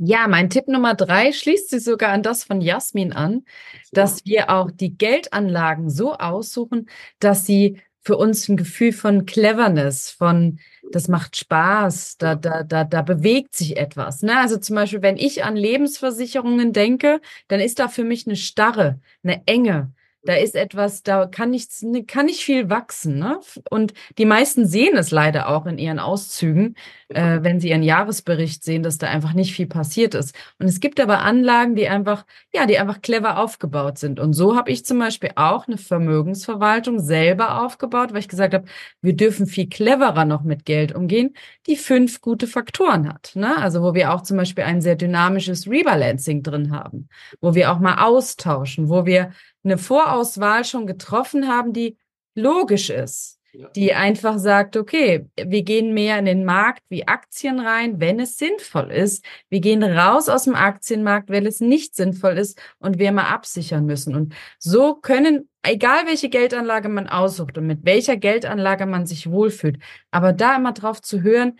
Ja, 0.00 0.28
mein 0.28 0.48
Tipp 0.48 0.68
Nummer 0.68 0.94
drei 0.94 1.32
schließt 1.32 1.70
sich 1.70 1.82
sogar 1.82 2.10
an 2.10 2.22
das 2.22 2.44
von 2.44 2.60
Jasmin 2.60 3.12
an, 3.12 3.44
dass 3.90 4.24
wir 4.24 4.50
auch 4.50 4.70
die 4.70 4.96
Geldanlagen 4.96 5.90
so 5.90 6.14
aussuchen, 6.14 6.88
dass 7.18 7.46
sie 7.46 7.80
für 8.00 8.16
uns 8.16 8.48
ein 8.48 8.56
Gefühl 8.56 8.92
von 8.92 9.26
Cleverness, 9.26 10.10
von 10.10 10.60
das 10.92 11.08
macht 11.08 11.36
Spaß, 11.36 12.16
da, 12.16 12.36
da, 12.36 12.62
da, 12.62 12.84
da 12.84 13.02
bewegt 13.02 13.56
sich 13.56 13.76
etwas. 13.76 14.22
Ne? 14.22 14.38
Also 14.38 14.56
zum 14.56 14.76
Beispiel, 14.76 15.02
wenn 15.02 15.16
ich 15.16 15.44
an 15.44 15.56
Lebensversicherungen 15.56 16.72
denke, 16.72 17.20
dann 17.48 17.60
ist 17.60 17.80
da 17.80 17.88
für 17.88 18.04
mich 18.04 18.26
eine 18.26 18.36
Starre, 18.36 19.00
eine 19.22 19.42
Enge. 19.46 19.92
Da 20.24 20.34
ist 20.34 20.56
etwas, 20.56 21.02
da 21.02 21.26
kann 21.26 21.50
nichts, 21.50 21.84
kann 22.08 22.26
nicht 22.26 22.42
viel 22.42 22.68
wachsen. 22.68 23.18
Ne? 23.18 23.38
Und 23.70 23.94
die 24.18 24.24
meisten 24.24 24.66
sehen 24.66 24.96
es 24.96 25.10
leider 25.10 25.48
auch 25.48 25.64
in 25.66 25.78
ihren 25.78 26.00
Auszügen, 26.00 26.74
äh, 27.08 27.38
wenn 27.42 27.60
sie 27.60 27.70
ihren 27.70 27.84
Jahresbericht 27.84 28.64
sehen, 28.64 28.82
dass 28.82 28.98
da 28.98 29.06
einfach 29.06 29.32
nicht 29.32 29.54
viel 29.54 29.66
passiert 29.66 30.14
ist. 30.14 30.34
Und 30.58 30.66
es 30.66 30.80
gibt 30.80 30.98
aber 31.00 31.20
Anlagen, 31.20 31.76
die 31.76 31.88
einfach, 31.88 32.26
ja, 32.52 32.66
die 32.66 32.78
einfach 32.78 33.00
clever 33.00 33.38
aufgebaut 33.38 33.98
sind. 33.98 34.18
Und 34.18 34.32
so 34.32 34.56
habe 34.56 34.70
ich 34.70 34.84
zum 34.84 34.98
Beispiel 34.98 35.30
auch 35.36 35.68
eine 35.68 35.78
Vermögensverwaltung 35.78 36.98
selber 36.98 37.62
aufgebaut, 37.62 38.12
weil 38.12 38.20
ich 38.20 38.28
gesagt 38.28 38.54
habe, 38.54 38.66
wir 39.00 39.14
dürfen 39.14 39.46
viel 39.46 39.68
cleverer 39.68 40.24
noch 40.24 40.42
mit 40.42 40.64
Geld 40.64 40.94
umgehen, 40.94 41.34
die 41.66 41.76
fünf 41.76 42.20
gute 42.20 42.48
Faktoren 42.48 43.08
hat. 43.08 43.32
Ne? 43.34 43.56
Also 43.56 43.82
wo 43.82 43.94
wir 43.94 44.12
auch 44.12 44.22
zum 44.22 44.36
Beispiel 44.36 44.64
ein 44.64 44.80
sehr 44.80 44.96
dynamisches 44.96 45.68
Rebalancing 45.68 46.42
drin 46.42 46.72
haben, 46.72 47.08
wo 47.40 47.54
wir 47.54 47.72
auch 47.72 47.78
mal 47.78 48.04
austauschen, 48.04 48.88
wo 48.88 49.06
wir 49.06 49.32
eine 49.70 49.78
Vorauswahl 49.78 50.64
schon 50.64 50.86
getroffen 50.86 51.48
haben, 51.48 51.72
die 51.72 51.96
logisch 52.34 52.90
ist, 52.90 53.38
die 53.74 53.92
einfach 53.92 54.38
sagt, 54.38 54.76
okay, 54.76 55.26
wir 55.36 55.62
gehen 55.62 55.94
mehr 55.94 56.18
in 56.18 56.26
den 56.26 56.44
Markt 56.44 56.82
wie 56.88 57.08
Aktien 57.08 57.58
rein, 57.60 58.00
wenn 58.00 58.20
es 58.20 58.38
sinnvoll 58.38 58.90
ist. 58.90 59.24
Wir 59.48 59.60
gehen 59.60 59.82
raus 59.82 60.28
aus 60.28 60.44
dem 60.44 60.54
Aktienmarkt, 60.54 61.28
wenn 61.30 61.46
es 61.46 61.60
nicht 61.60 61.96
sinnvoll 61.96 62.38
ist 62.38 62.60
und 62.78 62.98
wir 62.98 63.10
mal 63.10 63.28
absichern 63.28 63.86
müssen. 63.86 64.14
Und 64.14 64.34
so 64.58 64.94
können, 64.94 65.48
egal 65.62 66.06
welche 66.06 66.28
Geldanlage 66.28 66.88
man 66.88 67.08
aussucht 67.08 67.58
und 67.58 67.66
mit 67.66 67.84
welcher 67.84 68.16
Geldanlage 68.16 68.86
man 68.86 69.06
sich 69.06 69.30
wohlfühlt, 69.30 69.78
aber 70.10 70.32
da 70.32 70.56
immer 70.56 70.72
drauf 70.72 71.02
zu 71.02 71.22
hören, 71.22 71.58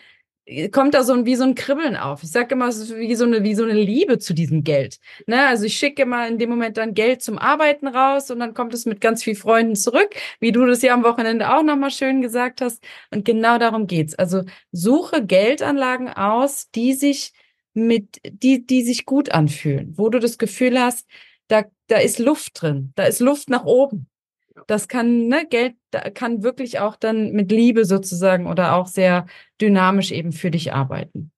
kommt 0.72 0.94
da 0.94 1.02
so 1.02 1.12
ein, 1.12 1.26
wie 1.26 1.36
so 1.36 1.44
ein 1.44 1.54
Kribbeln 1.54 1.96
auf. 1.96 2.22
Ich 2.22 2.30
sage 2.30 2.54
immer, 2.54 2.68
es 2.68 2.78
ist 2.78 2.96
wie 2.96 3.14
so 3.14 3.24
eine, 3.24 3.42
wie 3.42 3.54
so 3.54 3.64
eine 3.64 3.74
Liebe 3.74 4.18
zu 4.18 4.34
diesem 4.34 4.64
Geld. 4.64 4.98
Ne? 5.26 5.46
Also 5.46 5.64
ich 5.64 5.76
schicke 5.76 6.02
immer 6.02 6.26
in 6.26 6.38
dem 6.38 6.50
Moment 6.50 6.76
dann 6.76 6.94
Geld 6.94 7.22
zum 7.22 7.38
Arbeiten 7.38 7.86
raus 7.86 8.30
und 8.30 8.40
dann 8.40 8.54
kommt 8.54 8.74
es 8.74 8.86
mit 8.86 9.00
ganz 9.00 9.22
vielen 9.22 9.36
Freunden 9.36 9.76
zurück, 9.76 10.14
wie 10.40 10.52
du 10.52 10.64
das 10.66 10.82
ja 10.82 10.94
am 10.94 11.04
Wochenende 11.04 11.54
auch 11.54 11.62
nochmal 11.62 11.90
schön 11.90 12.22
gesagt 12.22 12.60
hast. 12.60 12.82
Und 13.10 13.24
genau 13.24 13.58
darum 13.58 13.86
geht's. 13.86 14.14
Also 14.14 14.42
suche 14.72 15.24
Geldanlagen 15.24 16.08
aus, 16.08 16.70
die 16.74 16.94
sich 16.94 17.32
mit, 17.74 18.20
die, 18.24 18.66
die 18.66 18.82
sich 18.82 19.06
gut 19.06 19.30
anfühlen, 19.30 19.94
wo 19.96 20.08
du 20.08 20.18
das 20.18 20.38
Gefühl 20.38 20.80
hast, 20.80 21.06
da 21.48 21.64
da 21.88 21.96
ist 21.96 22.18
Luft 22.18 22.62
drin, 22.62 22.92
da 22.94 23.04
ist 23.04 23.20
Luft 23.20 23.48
nach 23.48 23.64
oben. 23.64 24.08
Das 24.66 24.88
kann, 24.88 25.28
ne, 25.28 25.46
Geld 25.48 25.74
kann 26.14 26.42
wirklich 26.42 26.80
auch 26.80 26.96
dann 26.96 27.32
mit 27.32 27.50
Liebe 27.50 27.84
sozusagen 27.84 28.46
oder 28.46 28.74
auch 28.74 28.86
sehr 28.86 29.26
dynamisch 29.60 30.12
eben 30.12 30.32
für 30.32 30.50
dich 30.50 30.72
arbeiten. 30.72 31.30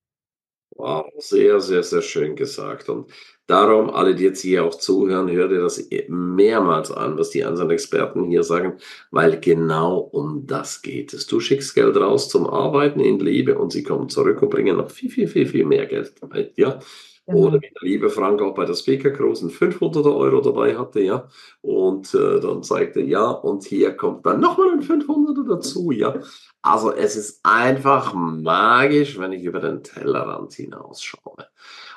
Wow, 0.77 1.11
sehr, 1.19 1.61
sehr, 1.61 1.83
sehr 1.83 2.01
schön 2.01 2.37
gesagt. 2.37 2.89
Und 2.89 3.11
darum, 3.47 3.91
alle, 3.91 4.15
die 4.15 4.25
jetzt 4.25 4.41
hier 4.41 4.65
auch 4.65 4.75
zuhören, 4.75 5.31
hört 5.31 5.53
ihr 5.53 5.61
das 5.61 5.87
mehrmals 6.09 6.91
an, 6.91 7.19
was 7.19 7.29
die 7.31 7.45
anderen 7.45 7.71
Experten 7.71 8.25
hier 8.25 8.43
sagen, 8.43 8.79
weil 9.11 9.39
genau 9.41 9.99
um 9.99 10.47
das 10.47 10.81
geht 10.81 11.13
es. 11.13 11.27
Du 11.27 11.39
schickst 11.39 11.75
Geld 11.75 11.97
raus 11.99 12.31
zum 12.31 12.47
Arbeiten 12.47 13.01
in 13.01 13.19
Liebe 13.21 13.59
und 13.59 13.73
sie 13.73 13.83
kommen 13.83 14.09
zurück 14.09 14.41
und 14.41 14.51
bringen 14.51 14.79
noch 14.79 14.91
viel, 14.91 15.11
viel, 15.11 15.29
viel, 15.29 15.47
viel 15.47 15.67
mehr 15.67 15.87
Geld 15.87 16.15
mit. 16.33 16.57
Ja, 17.27 17.35
oder 17.35 17.61
wie 17.61 17.71
der 17.71 17.83
liebe 17.83 18.11
Frank 18.11 18.43
auch 18.43 18.55
bei 18.55 18.65
der 18.65 18.75
Speaker 18.75 19.11
Cruise 19.11 19.49
500 19.49 20.05
Euro 20.07 20.41
dabei 20.41 20.77
hatte, 20.77 21.01
ja. 21.01 21.29
Und 21.61 22.13
äh, 22.15 22.41
dann 22.41 22.63
zeigte, 22.63 23.01
ja, 23.01 23.31
und 23.31 23.65
hier 23.65 23.97
kommt 23.97 24.27
dann 24.27 24.41
nochmal 24.41 24.73
ein 24.73 24.83
500 24.83 25.49
dazu, 25.49 25.93
ja. 25.93 26.21
Also 26.63 26.93
es 26.93 27.17
ist 27.17 27.41
einfach 27.45 28.15
magisch, 28.15 29.19
wenn 29.19 29.33
ich 29.33 29.45
über 29.45 29.61
den 29.61 29.83
Tellerrand 29.83 30.55
hinausschaue. 30.55 31.47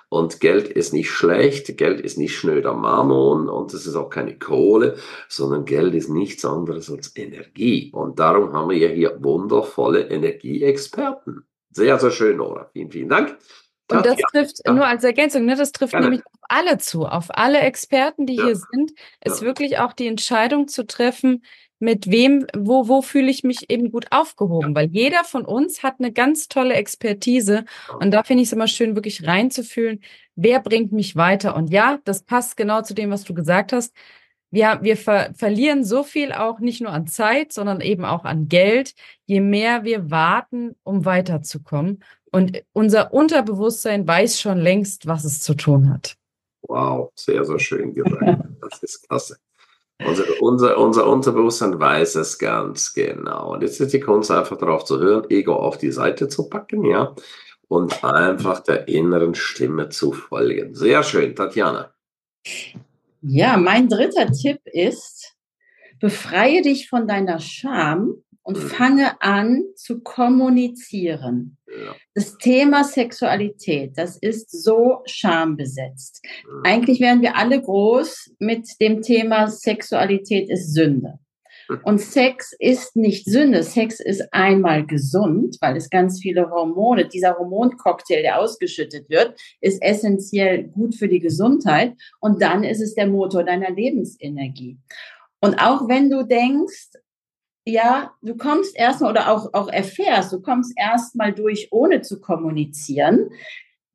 Und 0.09 0.39
Geld 0.39 0.67
ist 0.67 0.93
nicht 0.93 1.09
schlecht, 1.09 1.75
Geld 1.75 1.99
ist 1.99 2.19
nicht 2.19 2.35
schnöder 2.37 2.75
Mammon 2.75 3.49
und 3.49 3.73
es 3.73 3.87
ist 3.87 3.95
auch 3.95 4.11
keine 4.11 4.37
Kohle, 4.37 4.95
sondern 5.27 5.65
Geld 5.65 5.95
ist 5.95 6.09
nichts 6.09 6.45
anderes 6.45 6.91
als 6.91 7.15
Energie. 7.17 7.91
Und 7.93 8.19
darum 8.19 8.53
haben 8.53 8.69
wir 8.69 8.77
ja 8.77 8.89
hier 8.89 9.17
wundervolle 9.23 10.01
Energieexperten. 10.09 11.47
Sehr, 11.71 11.97
sehr 11.97 12.11
schön, 12.11 12.37
Nora. 12.37 12.69
Vielen, 12.73 12.91
vielen 12.91 13.09
Dank. 13.09 13.39
Und 13.97 14.05
das 14.05 14.17
trifft, 14.31 14.61
ja. 14.65 14.73
nur 14.73 14.85
als 14.85 15.03
Ergänzung, 15.03 15.45
ne, 15.45 15.55
das 15.55 15.71
trifft 15.71 15.91
Gerne. 15.91 16.07
nämlich 16.07 16.25
auf 16.25 16.39
alle 16.49 16.77
zu, 16.77 17.05
auf 17.05 17.27
alle 17.29 17.59
Experten, 17.59 18.25
die 18.25 18.35
ja. 18.35 18.45
hier 18.45 18.55
sind, 18.55 18.91
ist 19.23 19.41
ja. 19.41 19.47
wirklich 19.47 19.79
auch 19.79 19.93
die 19.93 20.07
Entscheidung 20.07 20.67
zu 20.67 20.85
treffen, 20.85 21.43
mit 21.83 22.09
wem, 22.09 22.47
wo, 22.55 22.87
wo 22.87 23.01
fühle 23.01 23.29
ich 23.29 23.43
mich 23.43 23.69
eben 23.69 23.91
gut 23.91 24.07
aufgehoben, 24.09 24.73
weil 24.73 24.87
jeder 24.89 25.25
von 25.25 25.43
uns 25.43 25.83
hat 25.83 25.95
eine 25.99 26.13
ganz 26.13 26.47
tolle 26.47 26.75
Expertise 26.75 27.65
und 27.99 28.11
da 28.11 28.23
finde 28.23 28.41
ich 28.41 28.47
es 28.49 28.53
immer 28.53 28.69
schön, 28.69 28.95
wirklich 28.95 29.27
reinzufühlen, 29.27 29.99
wer 30.35 30.61
bringt 30.61 30.93
mich 30.93 31.17
weiter. 31.17 31.57
Und 31.57 31.71
ja, 31.71 31.99
das 32.05 32.23
passt 32.23 32.55
genau 32.55 32.83
zu 32.83 32.93
dem, 32.93 33.11
was 33.11 33.25
du 33.25 33.33
gesagt 33.33 33.73
hast. 33.73 33.93
Wir, 34.49 34.79
wir 34.81 34.95
ver 34.95 35.33
verlieren 35.35 35.83
so 35.83 36.03
viel 36.03 36.31
auch 36.31 36.59
nicht 36.59 36.79
nur 36.79 36.91
an 36.91 37.07
Zeit, 37.07 37.51
sondern 37.51 37.81
eben 37.81 38.05
auch 38.05 38.23
an 38.23 38.47
Geld, 38.47 38.93
je 39.25 39.41
mehr 39.41 39.83
wir 39.83 40.09
warten, 40.09 40.75
um 40.83 41.03
weiterzukommen. 41.03 42.03
Und 42.33 42.63
unser 42.73 43.13
Unterbewusstsein 43.13 44.07
weiß 44.07 44.41
schon 44.41 44.57
längst, 44.57 45.05
was 45.05 45.23
es 45.23 45.41
zu 45.41 45.53
tun 45.53 45.93
hat. 45.93 46.15
Wow, 46.63 47.11
sehr, 47.15 47.45
sehr 47.45 47.59
schön 47.59 47.93
gesagt. 47.93 48.23
Das 48.63 48.81
ist 48.81 49.07
klasse. 49.07 49.37
Unser, 50.07 50.23
unser, 50.41 50.77
unser 50.77 51.07
Unterbewusstsein 51.07 51.77
weiß 51.77 52.15
es 52.15 52.39
ganz 52.39 52.93
genau. 52.93 53.53
Und 53.53 53.61
jetzt 53.61 53.79
ist 53.81 53.93
die 53.93 53.99
Kunst 53.99 54.31
einfach 54.31 54.57
darauf 54.57 54.85
zu 54.85 54.99
hören, 54.99 55.29
Ego 55.29 55.53
auf 55.53 55.77
die 55.77 55.91
Seite 55.91 56.29
zu 56.29 56.49
packen, 56.49 56.85
ja, 56.85 57.13
und 57.67 58.03
einfach 58.05 58.61
der 58.61 58.87
inneren 58.87 59.35
Stimme 59.35 59.89
zu 59.89 60.13
folgen. 60.13 60.73
Sehr 60.73 61.03
schön, 61.03 61.35
Tatjana. 61.35 61.93
Ja, 63.21 63.57
mein 63.57 63.89
dritter 63.89 64.31
Tipp 64.31 64.61
ist, 64.65 65.35
befreie 65.99 66.61
dich 66.61 66.89
von 66.89 67.05
deiner 67.05 67.39
Scham 67.39 68.23
und 68.43 68.57
mhm. 68.57 68.67
fange 68.67 69.21
an 69.21 69.63
zu 69.75 70.01
kommunizieren. 70.01 71.57
Ja. 71.77 71.95
Das 72.13 72.37
Thema 72.37 72.83
Sexualität, 72.83 73.97
das 73.97 74.17
ist 74.17 74.63
so 74.63 75.01
schambesetzt. 75.05 76.23
Mhm. 76.45 76.61
Eigentlich 76.63 76.99
wären 76.99 77.21
wir 77.21 77.35
alle 77.35 77.61
groß 77.61 78.35
mit 78.39 78.67
dem 78.79 79.01
Thema 79.01 79.47
Sexualität 79.47 80.49
ist 80.49 80.73
Sünde. 80.73 81.19
Mhm. 81.69 81.79
Und 81.83 82.01
Sex 82.01 82.53
ist 82.59 82.95
nicht 82.95 83.25
Sünde. 83.25 83.63
Sex 83.63 83.99
ist 83.99 84.27
einmal 84.31 84.85
gesund, 84.85 85.57
weil 85.61 85.77
es 85.77 85.89
ganz 85.89 86.21
viele 86.21 86.49
Hormone, 86.49 87.07
dieser 87.07 87.37
Hormoncocktail, 87.37 88.21
der 88.21 88.39
ausgeschüttet 88.39 89.09
wird, 89.09 89.39
ist 89.61 89.81
essentiell 89.81 90.65
gut 90.65 90.95
für 90.95 91.07
die 91.07 91.19
Gesundheit. 91.19 91.93
Und 92.19 92.41
dann 92.41 92.63
ist 92.63 92.81
es 92.81 92.95
der 92.95 93.07
Motor 93.07 93.43
deiner 93.43 93.71
Lebensenergie. 93.71 94.77
Und 95.41 95.59
auch 95.59 95.87
wenn 95.89 96.09
du 96.09 96.23
denkst, 96.23 96.91
ja, 97.65 98.13
du 98.21 98.35
kommst 98.35 98.75
erstmal 98.75 99.11
oder 99.11 99.31
auch, 99.31 99.53
auch 99.53 99.69
erfährst, 99.69 100.33
du 100.33 100.41
kommst 100.41 100.73
erstmal 100.77 101.33
durch, 101.33 101.69
ohne 101.71 102.01
zu 102.01 102.19
kommunizieren. 102.19 103.29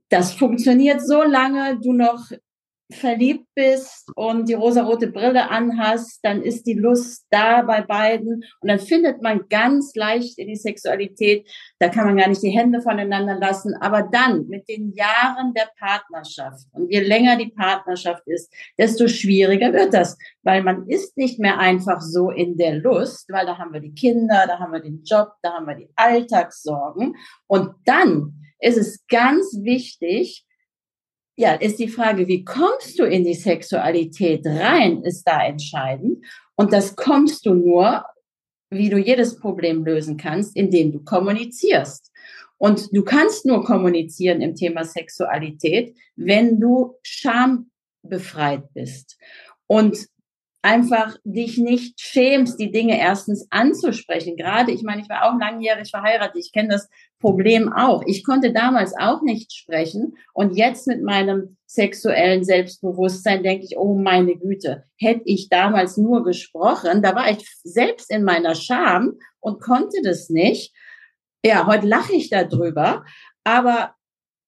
Das 0.09 0.33
funktioniert 0.33 1.07
so 1.07 1.23
lange 1.23 1.79
du 1.81 1.93
noch 1.93 2.31
verliebt 2.91 3.47
bist 3.55 4.11
und 4.15 4.49
die 4.49 4.55
rosarote 4.55 5.09
Brille 5.09 5.51
anhast, 5.51 6.21
dann 6.23 6.43
ist 6.43 6.67
die 6.67 6.75
Lust 6.75 7.27
da 7.31 7.63
bei 7.63 7.83
beiden. 7.83 8.45
Und 8.61 8.69
dann 8.69 8.79
findet 8.79 9.21
man 9.23 9.47
ganz 9.51 9.95
leicht 9.95 10.39
in 10.39 10.49
die 10.49 10.57
Sexualität, 10.57 11.47
da 11.79 11.89
kann 11.89 12.07
man 12.07 12.17
gar 12.17 12.29
nicht 12.29 12.43
die 12.43 12.51
Hände 12.51 12.81
voneinander 12.81 13.39
lassen, 13.39 13.75
aber 13.81 14.03
dann 14.03 14.49
mit 14.49 14.69
den 14.69 14.93
Jahren 14.95 15.53
der 15.55 15.69
Partnerschaft 15.79 16.67
und 16.73 16.91
je 16.91 17.01
länger 17.01 17.37
die 17.37 17.51
Partnerschaft 17.51 18.23
ist, 18.27 18.53
desto 18.79 19.07
schwieriger 19.07 19.73
wird 19.73 19.93
das, 19.93 20.17
weil 20.43 20.63
man 20.63 20.89
ist 20.89 21.17
nicht 21.19 21.39
mehr 21.39 21.59
einfach 21.59 22.01
so 22.01 22.31
in 22.31 22.57
der 22.57 22.77
Lust, 22.77 23.29
weil 23.31 23.45
da 23.45 23.59
haben 23.59 23.73
wir 23.73 23.81
die 23.81 23.95
Kinder, 23.95 24.45
da 24.47 24.59
haben 24.59 24.73
wir 24.73 24.81
den 24.81 25.03
Job, 25.05 25.33
da 25.43 25.53
haben 25.53 25.67
wir 25.67 25.75
die 25.75 25.91
Alltagssorgen. 25.95 27.17
Und 27.47 27.75
dann 27.85 28.35
ist 28.61 28.79
es 28.79 29.07
ganz 29.09 29.59
wichtig, 29.63 30.47
ja, 31.39 31.53
ist 31.53 31.79
die 31.79 31.87
Frage, 31.87 32.27
wie 32.27 32.45
kommst 32.45 32.99
du 32.99 33.05
in 33.05 33.23
die 33.23 33.35
Sexualität 33.35 34.45
rein, 34.45 35.05
ist 35.05 35.23
da 35.23 35.47
entscheidend. 35.47 36.27
Und 36.57 36.73
das 36.73 36.97
kommst 36.97 37.47
du 37.47 37.55
nur, 37.55 38.05
wie 38.71 38.91
du 38.91 38.99
jedes 38.99 39.39
Problem 39.39 39.85
lösen 39.85 40.17
kannst, 40.17 40.57
indem 40.57 40.91
du 40.91 41.05
kommunizierst. 41.05 42.11
Und 42.57 42.89
du 42.93 43.05
kannst 43.05 43.47
nur 43.47 43.65
kommunizieren 43.65 44.41
im 44.41 44.57
Thema 44.57 44.85
Sexualität, 44.85 45.97
wenn 46.17 46.59
du 46.59 46.97
schambefreit 47.05 48.65
bist. 48.75 49.17
Und 49.69 50.09
einfach 50.61 51.17
dich 51.23 51.57
nicht 51.57 52.01
schämst, 52.01 52.59
die 52.59 52.73
Dinge 52.73 52.99
erstens 52.99 53.47
anzusprechen. 53.51 54.37
Gerade, 54.37 54.73
ich 54.73 54.83
meine, 54.83 55.03
ich 55.03 55.09
war 55.09 55.23
auch 55.23 55.39
langjährig 55.39 55.89
verheiratet, 55.89 56.37
ich 56.37 56.53
kenne 56.53 56.71
das 56.71 56.89
Problem 57.21 57.73
auch. 57.73 58.03
Ich 58.07 58.25
konnte 58.25 58.53
damals 58.53 58.95
auch 58.97 59.23
nicht 59.23 59.53
sprechen 59.53 60.17
und 60.35 60.57
jetzt 60.57 60.87
mit 60.87 61.03
meinem 61.03 61.57
sexuellen 61.67 62.45
Selbstbewusstsein 62.45 63.43
denke 63.43 63.65
ich, 63.65 63.77
oh 63.77 63.95
meine 63.95 64.37
Güte, 64.37 64.85
hätte 64.97 65.23
ich 65.25 65.49
damals 65.49 65.97
nur 65.97 66.23
gesprochen, 66.23 67.03
da 67.03 67.15
war 67.15 67.31
ich 67.31 67.45
selbst 67.65 68.11
in 68.11 68.23
meiner 68.25 68.55
Scham 68.55 69.15
und 69.41 69.61
konnte 69.61 70.01
das 70.03 70.31
nicht. 70.31 70.73
Ja, 71.45 71.67
heute 71.67 71.87
lache 71.87 72.15
ich 72.15 72.31
darüber, 72.31 73.05
aber 73.45 73.95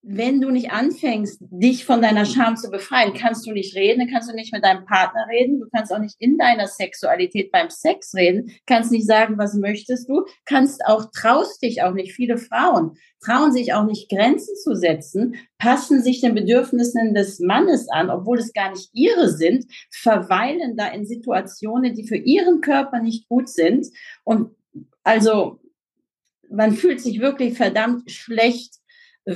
wenn 0.02 0.40
du 0.40 0.50
nicht 0.50 0.70
anfängst, 0.70 1.42
dich 1.50 1.84
von 1.84 2.00
deiner 2.00 2.24
Scham 2.24 2.56
zu 2.56 2.70
befreien, 2.70 3.12
kannst 3.12 3.46
du 3.46 3.52
nicht 3.52 3.76
reden, 3.76 4.08
kannst 4.10 4.30
du 4.30 4.34
nicht 4.34 4.52
mit 4.52 4.64
deinem 4.64 4.86
Partner 4.86 5.26
reden, 5.28 5.60
du 5.60 5.68
kannst 5.68 5.92
auch 5.92 5.98
nicht 5.98 6.16
in 6.18 6.38
deiner 6.38 6.68
Sexualität 6.68 7.52
beim 7.52 7.68
Sex 7.68 8.14
reden, 8.14 8.50
kannst 8.66 8.92
nicht 8.92 9.06
sagen, 9.06 9.36
was 9.36 9.54
möchtest 9.54 10.08
du, 10.08 10.24
kannst 10.46 10.86
auch, 10.86 11.10
traust 11.14 11.62
dich 11.62 11.82
auch 11.82 11.92
nicht. 11.92 12.12
Viele 12.12 12.38
Frauen 12.38 12.96
trauen 13.22 13.52
sich 13.52 13.74
auch 13.74 13.84
nicht, 13.84 14.08
Grenzen 14.08 14.56
zu 14.56 14.74
setzen, 14.74 15.34
passen 15.58 16.02
sich 16.02 16.22
den 16.22 16.34
Bedürfnissen 16.34 17.12
des 17.12 17.38
Mannes 17.38 17.88
an, 17.90 18.08
obwohl 18.08 18.38
es 18.38 18.54
gar 18.54 18.70
nicht 18.70 18.88
ihre 18.94 19.28
sind, 19.28 19.66
verweilen 19.90 20.76
da 20.78 20.88
in 20.88 21.04
Situationen, 21.04 21.94
die 21.94 22.08
für 22.08 22.16
ihren 22.16 22.62
Körper 22.62 23.00
nicht 23.00 23.28
gut 23.28 23.50
sind. 23.50 23.86
Und 24.24 24.56
also, 25.02 25.60
man 26.48 26.72
fühlt 26.72 27.00
sich 27.00 27.20
wirklich 27.20 27.56
verdammt 27.56 28.10
schlecht, 28.10 28.79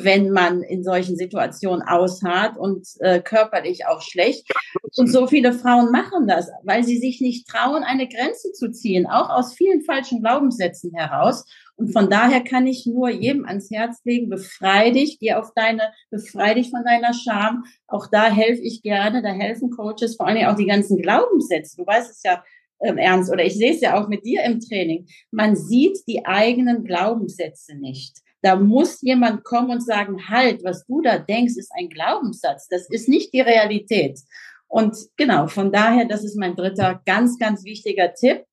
wenn 0.02 0.30
man 0.30 0.62
in 0.62 0.82
solchen 0.82 1.16
Situationen 1.16 1.82
ausharrt 1.82 2.56
und 2.56 2.86
äh, 3.00 3.20
körperlich 3.20 3.86
auch 3.86 4.02
schlecht. 4.02 4.48
Und 4.96 5.08
so 5.08 5.26
viele 5.26 5.52
Frauen 5.52 5.92
machen 5.92 6.26
das, 6.26 6.50
weil 6.64 6.84
sie 6.84 6.98
sich 6.98 7.20
nicht 7.20 7.46
trauen, 7.48 7.82
eine 7.84 8.08
Grenze 8.08 8.52
zu 8.52 8.70
ziehen, 8.72 9.06
auch 9.06 9.30
aus 9.30 9.54
vielen 9.54 9.82
falschen 9.82 10.20
Glaubenssätzen 10.22 10.92
heraus. 10.94 11.44
Und 11.76 11.92
von 11.92 12.08
daher 12.08 12.42
kann 12.42 12.66
ich 12.66 12.86
nur 12.86 13.10
jedem 13.10 13.44
ans 13.46 13.70
Herz 13.70 14.00
legen, 14.04 14.28
befrei 14.28 14.90
dich, 14.90 15.18
geh 15.18 15.34
auf 15.34 15.52
deine, 15.54 15.92
befrei 16.10 16.54
dich 16.54 16.70
von 16.70 16.84
deiner 16.84 17.12
Scham. 17.12 17.64
Auch 17.86 18.06
da 18.10 18.30
helfe 18.30 18.62
ich 18.62 18.82
gerne, 18.82 19.22
da 19.22 19.30
helfen 19.30 19.70
Coaches, 19.70 20.16
vor 20.16 20.26
allem 20.26 20.46
auch 20.46 20.56
die 20.56 20.66
ganzen 20.66 21.00
Glaubenssätze. 21.00 21.76
Du 21.76 21.86
weißt 21.86 22.10
es 22.10 22.22
ja, 22.22 22.42
ähm, 22.80 22.98
ernst, 22.98 23.30
oder 23.30 23.44
ich 23.44 23.54
sehe 23.54 23.72
es 23.72 23.80
ja 23.80 24.00
auch 24.00 24.08
mit 24.08 24.24
dir 24.24 24.42
im 24.44 24.60
Training. 24.60 25.06
Man 25.30 25.56
sieht 25.56 25.98
die 26.06 26.24
eigenen 26.24 26.84
Glaubenssätze 26.84 27.76
nicht. 27.76 28.23
Da 28.44 28.56
muss 28.56 29.00
jemand 29.00 29.42
kommen 29.42 29.70
und 29.70 29.80
sagen, 29.80 30.28
halt, 30.28 30.62
was 30.64 30.84
du 30.84 31.00
da 31.00 31.18
denkst, 31.18 31.56
ist 31.56 31.72
ein 31.74 31.88
Glaubenssatz. 31.88 32.68
Das 32.68 32.90
ist 32.90 33.08
nicht 33.08 33.32
die 33.32 33.40
Realität. 33.40 34.20
Und 34.68 34.94
genau, 35.16 35.46
von 35.46 35.72
daher, 35.72 36.04
das 36.04 36.24
ist 36.24 36.36
mein 36.36 36.54
dritter 36.54 37.00
ganz, 37.06 37.38
ganz 37.38 37.64
wichtiger 37.64 38.12
Tipp, 38.12 38.44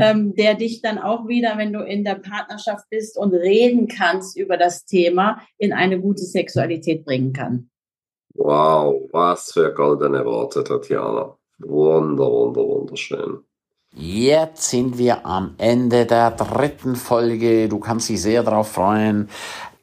ähm, 0.00 0.34
der 0.34 0.54
dich 0.54 0.82
dann 0.82 0.98
auch 0.98 1.28
wieder, 1.28 1.56
wenn 1.58 1.72
du 1.72 1.78
in 1.78 2.02
der 2.02 2.16
Partnerschaft 2.16 2.86
bist 2.90 3.16
und 3.16 3.32
reden 3.32 3.86
kannst 3.86 4.36
über 4.36 4.56
das 4.56 4.84
Thema, 4.84 5.40
in 5.58 5.72
eine 5.72 6.00
gute 6.00 6.24
Sexualität 6.24 7.04
bringen 7.04 7.32
kann. 7.32 7.70
Wow, 8.34 9.08
was 9.12 9.52
für 9.52 9.72
goldene 9.72 10.24
Worte, 10.24 10.64
Tatjana. 10.64 11.38
Wunder, 11.58 12.28
wunder, 12.28 12.66
wunderschön. 12.66 13.44
Jetzt 13.96 14.70
sind 14.70 14.98
wir 14.98 15.26
am 15.26 15.56
Ende 15.58 16.06
der 16.06 16.30
dritten 16.30 16.94
Folge. 16.94 17.68
Du 17.68 17.80
kannst 17.80 18.08
dich 18.08 18.22
sehr 18.22 18.44
darauf 18.44 18.70
freuen. 18.70 19.28